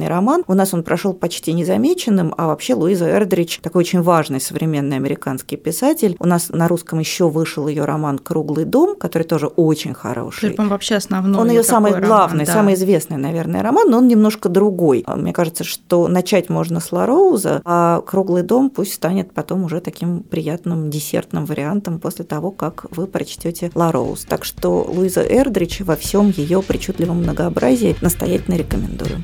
замечательный 0.00 0.08
роман. 0.08 0.44
У 0.46 0.54
нас 0.54 0.74
он 0.74 0.82
прошел 0.82 1.12
почти 1.12 1.52
незамеченным, 1.52 2.34
а 2.36 2.46
вообще 2.46 2.74
Луиза 2.74 3.08
Эрдрич 3.10 3.60
такой 3.62 3.80
очень 3.80 4.02
важный 4.02 4.40
современный 4.40 4.96
американский 4.96 5.56
писатель. 5.56 6.16
У 6.18 6.26
нас 6.26 6.48
на 6.48 6.68
русском 6.68 6.98
еще 6.98 7.28
вышел 7.28 7.68
ее 7.68 7.84
роман 7.84 8.18
«Круглый 8.18 8.64
дом», 8.64 8.96
который 8.96 9.24
тоже 9.24 9.46
очень 9.46 9.94
хороший. 9.94 10.54
Он 10.58 10.68
вообще 10.68 10.96
основной. 10.96 11.40
Он 11.40 11.50
ее 11.50 11.62
самый 11.62 11.92
роман, 11.92 12.06
главный, 12.06 12.46
да. 12.46 12.52
самый 12.52 12.74
известный, 12.74 13.16
наверное, 13.16 13.62
роман, 13.62 13.90
но 13.90 13.98
он 13.98 14.08
немножко 14.08 14.48
другой. 14.48 15.04
Мне 15.06 15.32
кажется, 15.32 15.64
что 15.64 16.08
начать 16.08 16.48
можно 16.48 16.80
с 16.80 16.92
Лароуза, 16.92 17.60
а 17.64 18.00
«Круглый 18.00 18.42
дом» 18.42 18.70
пусть 18.70 18.94
станет 18.94 19.32
потом 19.32 19.64
уже 19.64 19.80
таким 19.80 20.22
приятным 20.22 20.90
десертным 20.90 21.44
вариантом 21.44 21.98
после 21.98 22.24
того, 22.24 22.50
как 22.50 22.86
вы 22.90 23.06
прочтете 23.06 23.70
Лароуз. 23.74 24.24
Так 24.24 24.44
что 24.44 24.86
Луиза 24.88 25.22
Эрдрич 25.22 25.80
во 25.80 25.96
всем 25.96 26.32
ее 26.36 26.62
причудливом 26.62 27.18
многообразии 27.18 27.96
настоятельно 28.00 28.56
рекомендую. 28.56 29.22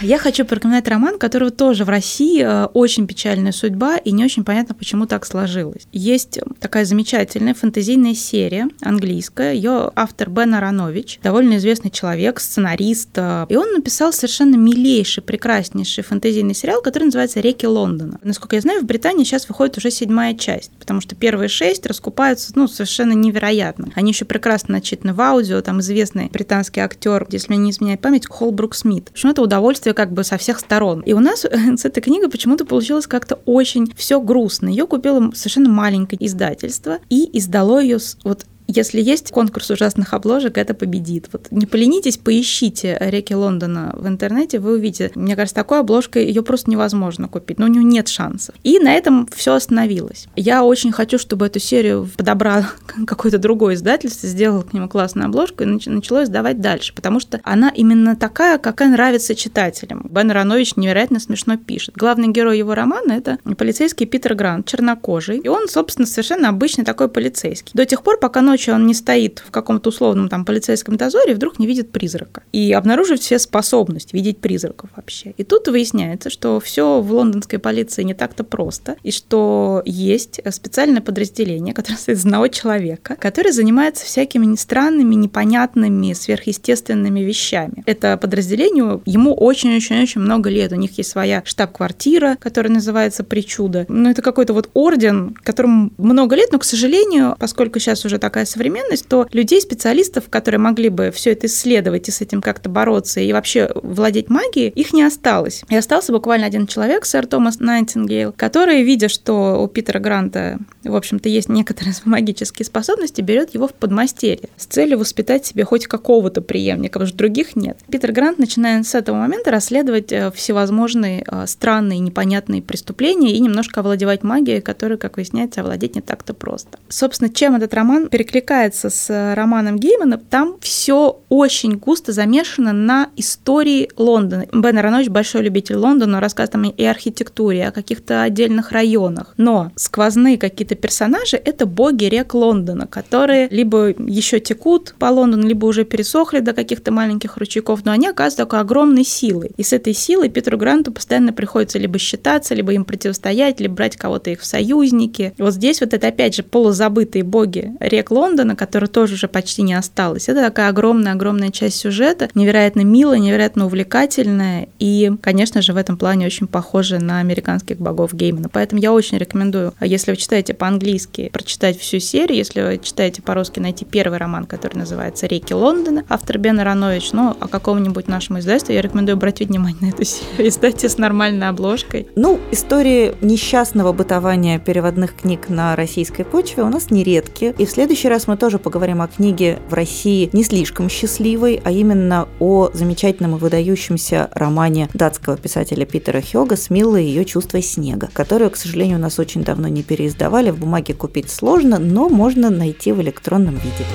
Я 0.00 0.18
хочу 0.18 0.44
порекомендовать 0.44 0.86
роман, 0.88 1.18
которого 1.18 1.50
тоже 1.50 1.84
в 1.84 1.88
России 1.88 2.42
э, 2.42 2.66
очень 2.66 3.06
печальная 3.08 3.50
судьба, 3.50 3.96
и 3.96 4.12
не 4.12 4.24
очень 4.24 4.44
понятно, 4.44 4.74
почему 4.74 5.06
так 5.06 5.26
сложилось. 5.26 5.88
Есть 5.92 6.38
такая 6.60 6.84
замечательная 6.84 7.54
фэнтезийная 7.54 8.14
серия 8.14 8.68
английская, 8.80 9.54
ее 9.54 9.90
автор 9.96 10.30
Бен 10.30 10.54
Аронович, 10.54 11.18
довольно 11.22 11.56
известный 11.56 11.90
человек, 11.90 12.38
сценарист, 12.38 13.10
э, 13.16 13.46
и 13.48 13.56
он 13.56 13.72
написал 13.72 14.12
совершенно 14.12 14.54
милейший, 14.54 15.22
прекраснейший 15.22 16.04
фэнтезийный 16.04 16.54
сериал, 16.54 16.80
который 16.80 17.04
называется 17.04 17.40
«Реки 17.40 17.66
Лондона». 17.66 18.20
Насколько 18.22 18.54
я 18.54 18.62
знаю, 18.62 18.82
в 18.82 18.84
Британии 18.84 19.24
сейчас 19.24 19.48
выходит 19.48 19.78
уже 19.78 19.90
седьмая 19.90 20.34
часть, 20.34 20.70
потому 20.78 21.00
что 21.00 21.16
первые 21.16 21.48
шесть 21.48 21.86
раскупаются 21.86 22.52
ну, 22.54 22.68
совершенно 22.68 23.14
невероятно. 23.14 23.88
Они 23.96 24.12
еще 24.12 24.24
прекрасно 24.24 24.74
начитаны 24.74 25.12
в 25.12 25.20
аудио, 25.20 25.60
там 25.60 25.80
известный 25.80 26.28
британский 26.28 26.80
актер, 26.80 27.26
если 27.30 27.52
мне 27.52 27.64
не 27.64 27.70
изменяет 27.72 28.00
память, 28.00 28.28
Холбрук 28.28 28.76
Смит. 28.76 29.08
В 29.08 29.12
общем, 29.12 29.30
это 29.30 29.42
удовольствие 29.42 29.87
как 29.94 30.12
бы 30.12 30.24
со 30.24 30.38
всех 30.38 30.58
сторон. 30.58 31.00
И 31.00 31.12
у 31.12 31.20
нас 31.20 31.40
с 31.44 31.84
этой 31.84 32.00
книгой 32.00 32.28
почему-то 32.28 32.64
получилось 32.64 33.06
как-то 33.06 33.38
очень 33.44 33.92
все 33.96 34.20
грустно. 34.20 34.68
Ее 34.68 34.86
купило 34.86 35.30
совершенно 35.34 35.68
маленькое 35.68 36.24
издательство 36.24 36.98
и 37.08 37.28
издало 37.38 37.80
ее 37.80 37.98
вот 38.24 38.46
если 38.68 39.00
есть 39.00 39.30
конкурс 39.30 39.70
ужасных 39.70 40.12
обложек, 40.12 40.58
это 40.58 40.74
победит. 40.74 41.28
Вот 41.32 41.48
не 41.50 41.64
поленитесь, 41.64 42.18
поищите 42.18 42.98
реки 43.00 43.34
Лондона 43.34 43.94
в 43.96 44.06
интернете, 44.06 44.58
вы 44.58 44.74
увидите. 44.74 45.10
Мне 45.14 45.36
кажется, 45.36 45.54
такой 45.54 45.80
обложкой 45.80 46.26
ее 46.26 46.42
просто 46.42 46.70
невозможно 46.70 47.28
купить, 47.28 47.58
но 47.58 47.64
у 47.64 47.68
нее 47.68 47.82
нет 47.82 48.08
шансов. 48.08 48.54
И 48.64 48.78
на 48.78 48.92
этом 48.92 49.26
все 49.34 49.54
остановилось. 49.54 50.26
Я 50.36 50.64
очень 50.64 50.92
хочу, 50.92 51.18
чтобы 51.18 51.46
эту 51.46 51.60
серию 51.60 52.10
подобрал 52.16 52.64
какое-то 53.06 53.38
другое 53.38 53.74
издательство, 53.74 54.28
сделало 54.28 54.62
к 54.62 54.74
нему 54.74 54.88
классную 54.88 55.26
обложку 55.26 55.62
и 55.62 55.66
начало 55.66 56.24
издавать 56.24 56.60
дальше, 56.60 56.94
потому 56.94 57.20
что 57.20 57.40
она 57.44 57.70
именно 57.70 58.16
такая, 58.16 58.58
какая 58.58 58.90
нравится 58.90 59.34
читателям. 59.34 60.06
Бен 60.10 60.30
Ранович 60.30 60.76
невероятно 60.76 61.20
смешно 61.20 61.56
пишет. 61.56 61.96
Главный 61.96 62.28
герой 62.28 62.58
его 62.58 62.74
романа— 62.74 63.12
это 63.16 63.38
полицейский 63.56 64.04
Питер 64.04 64.34
Грант, 64.34 64.66
чернокожий, 64.66 65.38
и 65.38 65.48
он, 65.48 65.68
собственно, 65.68 66.06
совершенно 66.06 66.50
обычный 66.50 66.84
такой 66.84 67.08
полицейский. 67.08 67.72
До 67.72 67.86
тех 67.86 68.02
пор, 68.02 68.18
пока 68.18 68.42
ночью 68.58 68.74
он 68.74 68.86
не 68.86 68.94
стоит 68.94 69.40
в 69.46 69.52
каком-то 69.52 69.90
условном 69.90 70.28
там 70.28 70.44
полицейском 70.44 70.96
дозоре 70.96 71.34
вдруг 71.34 71.60
не 71.60 71.66
видит 71.66 71.92
призрака. 71.92 72.42
И 72.50 72.72
обнаруживает 72.72 73.20
все 73.20 73.38
способность 73.38 74.12
видеть 74.12 74.38
призраков 74.38 74.90
вообще. 74.96 75.32
И 75.36 75.44
тут 75.44 75.68
выясняется, 75.68 76.28
что 76.28 76.58
все 76.58 77.00
в 77.00 77.12
лондонской 77.12 77.60
полиции 77.60 78.02
не 78.02 78.14
так-то 78.14 78.42
просто, 78.42 78.96
и 79.04 79.12
что 79.12 79.82
есть 79.84 80.40
специальное 80.50 81.00
подразделение, 81.00 81.72
которое 81.72 81.94
состоит 81.98 82.18
из 82.18 82.24
одного 82.24 82.48
человека, 82.48 83.16
который 83.20 83.52
занимается 83.52 84.04
всякими 84.04 84.56
странными, 84.56 85.14
непонятными, 85.14 86.12
сверхъестественными 86.12 87.20
вещами. 87.20 87.84
Это 87.86 88.16
подразделению 88.16 89.02
ему 89.06 89.34
очень-очень-очень 89.34 90.20
много 90.20 90.50
лет. 90.50 90.72
У 90.72 90.76
них 90.76 90.98
есть 90.98 91.10
своя 91.10 91.42
штаб-квартира, 91.44 92.36
которая 92.40 92.72
называется 92.72 93.22
«Причуда». 93.22 93.86
Ну, 93.88 94.10
это 94.10 94.20
какой-то 94.20 94.52
вот 94.52 94.68
орден, 94.74 95.36
которому 95.44 95.92
много 95.96 96.34
лет, 96.34 96.50
но, 96.50 96.58
к 96.58 96.64
сожалению, 96.64 97.36
поскольку 97.38 97.78
сейчас 97.78 98.04
уже 98.04 98.18
такая 98.18 98.47
современность, 98.48 99.06
то 99.08 99.26
людей, 99.32 99.60
специалистов, 99.60 100.24
которые 100.28 100.60
могли 100.60 100.88
бы 100.88 101.10
все 101.10 101.32
это 101.32 101.46
исследовать 101.46 102.08
и 102.08 102.10
с 102.10 102.20
этим 102.20 102.40
как-то 102.42 102.68
бороться 102.68 103.20
и 103.20 103.32
вообще 103.32 103.70
владеть 103.74 104.30
магией, 104.30 104.70
их 104.70 104.92
не 104.92 105.02
осталось. 105.02 105.62
И 105.68 105.76
остался 105.76 106.12
буквально 106.12 106.46
один 106.46 106.66
человек, 106.66 107.04
сэр 107.04 107.26
Томас 107.26 107.60
Найтингейл, 107.60 108.32
который, 108.36 108.82
видя, 108.82 109.08
что 109.08 109.62
у 109.62 109.68
Питера 109.68 109.98
Гранта, 109.98 110.58
в 110.84 110.94
общем-то, 110.94 111.28
есть 111.28 111.48
некоторые 111.48 111.94
магические 112.04 112.66
способности, 112.66 113.20
берет 113.20 113.54
его 113.54 113.68
в 113.68 113.74
подмастерье 113.74 114.48
с 114.56 114.66
целью 114.66 114.98
воспитать 114.98 115.46
себе 115.46 115.64
хоть 115.64 115.86
какого-то 115.86 116.40
преемника, 116.40 116.94
потому 116.94 117.08
что 117.08 117.18
других 117.18 117.56
нет. 117.56 117.78
Питер 117.90 118.12
Грант 118.12 118.38
начинает 118.38 118.86
с 118.86 118.94
этого 118.94 119.16
момента 119.16 119.50
расследовать 119.50 120.12
э, 120.12 120.30
всевозможные 120.34 121.24
э, 121.26 121.46
странные, 121.46 121.98
непонятные 121.98 122.62
преступления 122.62 123.32
и 123.32 123.40
немножко 123.40 123.80
овладевать 123.80 124.22
магией, 124.22 124.60
которую, 124.60 124.98
как 124.98 125.16
выясняется, 125.16 125.60
овладеть 125.60 125.94
не 125.94 126.00
так-то 126.00 126.34
просто. 126.34 126.78
Собственно, 126.88 127.30
чем 127.30 127.56
этот 127.56 127.74
роман 127.74 128.08
перекликается 128.08 128.37
перекликается 128.38 128.90
с 128.90 129.10
э, 129.10 129.34
романом 129.34 129.78
Геймана, 129.78 130.18
там 130.18 130.56
все 130.60 131.20
очень 131.28 131.76
густо 131.76 132.12
замешано 132.12 132.72
на 132.72 133.08
истории 133.16 133.90
Лондона. 133.96 134.46
Бен 134.52 134.78
Аронович 134.78 135.08
большой 135.08 135.42
любитель 135.42 135.76
Лондона, 135.76 136.20
рассказывает 136.20 136.52
там 136.52 136.64
и 136.64 136.84
архитектуре, 136.84 137.68
о 137.68 137.72
каких-то 137.72 138.22
отдельных 138.22 138.72
районах. 138.72 139.34
Но 139.36 139.72
сквозные 139.76 140.38
какие-то 140.38 140.74
персонажи— 140.74 141.36
это 141.44 141.66
боги 141.66 142.04
рек 142.04 142.34
Лондона, 142.34 142.86
которые 142.86 143.48
либо 143.48 143.88
еще 143.88 144.40
текут 144.40 144.94
по 144.98 145.06
Лондону, 145.06 145.46
либо 145.46 145.66
уже 145.66 145.84
пересохли 145.84 146.40
до 146.40 146.52
каких-то 146.52 146.92
маленьких 146.92 147.36
ручейков, 147.36 147.84
но 147.84 147.92
они 147.92 148.06
оказываются 148.06 148.38
такой 148.38 148.60
огромной 148.60 149.04
силой. 149.04 149.50
И 149.56 149.62
с 149.62 149.72
этой 149.72 149.94
силой 149.94 150.28
Питеру 150.28 150.58
Гранту 150.58 150.92
постоянно 150.92 151.32
приходится 151.32 151.78
либо 151.78 151.98
считаться, 151.98 152.54
либо 152.54 152.72
им 152.72 152.84
противостоять, 152.84 153.60
либо 153.60 153.74
брать 153.74 153.96
кого-то 153.96 154.30
их 154.30 154.40
в 154.40 154.46
союзники. 154.46 155.34
И 155.36 155.42
вот 155.42 155.54
здесь 155.54 155.80
вот 155.80 155.92
это, 155.92 156.08
опять 156.08 156.34
же, 156.34 156.42
полузабытые 156.42 157.24
боги 157.24 157.72
рек 157.80 158.10
Лондона, 158.10 158.27
Лондона, 158.28 158.56
которой 158.56 158.86
тоже 158.86 159.14
уже 159.14 159.26
почти 159.26 159.62
не 159.62 159.72
осталось. 159.72 160.28
Это 160.28 160.42
такая 160.42 160.68
огромная-огромная 160.68 161.50
часть 161.50 161.78
сюжета, 161.78 162.28
невероятно 162.34 162.82
милая, 162.82 163.18
невероятно 163.18 163.64
увлекательная 163.64 164.68
и, 164.78 165.10
конечно 165.22 165.62
же, 165.62 165.72
в 165.72 165.78
этом 165.78 165.96
плане 165.96 166.26
очень 166.26 166.46
похожа 166.46 166.98
на 166.98 167.20
американских 167.20 167.78
богов 167.78 168.12
Геймана. 168.12 168.50
Поэтому 168.50 168.82
я 168.82 168.92
очень 168.92 169.16
рекомендую, 169.16 169.72
если 169.80 170.10
вы 170.10 170.18
читаете 170.18 170.52
по-английски, 170.52 171.30
прочитать 171.32 171.78
всю 171.78 172.00
серию, 172.00 172.36
если 172.36 172.60
вы 172.60 172.78
читаете 172.78 173.22
по-русски, 173.22 173.60
найти 173.60 173.86
первый 173.86 174.18
роман, 174.18 174.44
который 174.44 174.76
называется 174.76 175.26
«Реки 175.26 175.54
Лондона», 175.54 176.04
автор 176.10 176.38
Бен 176.38 176.60
Аронович, 176.60 177.12
ну, 177.12 177.34
о 177.40 177.48
каком-нибудь 177.48 178.08
нашем 178.08 178.38
издательстве, 178.38 178.74
я 178.74 178.82
рекомендую 178.82 179.14
обратить 179.14 179.48
внимание 179.48 179.78
на 179.80 179.88
эту 179.88 180.04
серию, 180.04 180.28
издайте 180.48 180.90
с 180.90 180.98
нормальной 180.98 181.48
обложкой. 181.48 182.08
Ну, 182.14 182.38
истории 182.52 183.14
несчастного 183.22 183.92
бытования 183.94 184.58
переводных 184.58 185.16
книг 185.16 185.48
на 185.48 185.74
российской 185.76 186.24
почве 186.24 186.62
у 186.62 186.68
нас 186.68 186.90
нередки, 186.90 187.54
и 187.56 187.64
в 187.64 187.70
следующий 187.70 188.07
раз 188.08 188.18
раз 188.18 188.26
мы 188.26 188.36
тоже 188.36 188.58
поговорим 188.58 189.00
о 189.00 189.06
книге 189.06 189.60
в 189.70 189.74
России 189.74 190.28
не 190.32 190.42
слишком 190.42 190.88
счастливой, 190.88 191.60
а 191.62 191.70
именно 191.70 192.26
о 192.40 192.68
замечательном 192.72 193.36
и 193.36 193.38
выдающемся 193.38 194.28
романе 194.32 194.88
датского 194.92 195.36
писателя 195.36 195.86
Питера 195.86 196.20
Хёга 196.20 196.56
«Смилла 196.56 196.96
и 196.96 197.04
ее 197.04 197.24
чувство 197.24 197.62
снега», 197.62 198.08
которую, 198.12 198.50
к 198.50 198.56
сожалению, 198.56 198.98
у 198.98 199.00
нас 199.00 199.20
очень 199.20 199.44
давно 199.44 199.68
не 199.68 199.84
переиздавали, 199.84 200.50
в 200.50 200.58
бумаге 200.58 200.94
купить 200.94 201.30
сложно, 201.30 201.78
но 201.78 202.08
можно 202.08 202.50
найти 202.50 202.90
в 202.90 203.00
электронном 203.00 203.54
виде. 203.54 203.86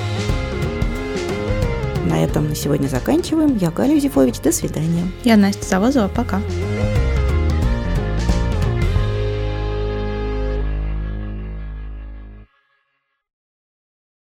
На 2.06 2.24
этом 2.24 2.48
на 2.48 2.54
сегодня 2.54 2.88
заканчиваем. 2.88 3.58
Я 3.58 3.70
Галя 3.70 3.96
Юзефович. 3.96 4.40
До 4.40 4.52
свидания. 4.52 5.04
Я 5.24 5.36
Настя 5.36 5.66
Завозова. 5.68 6.08
Пока. 6.08 6.40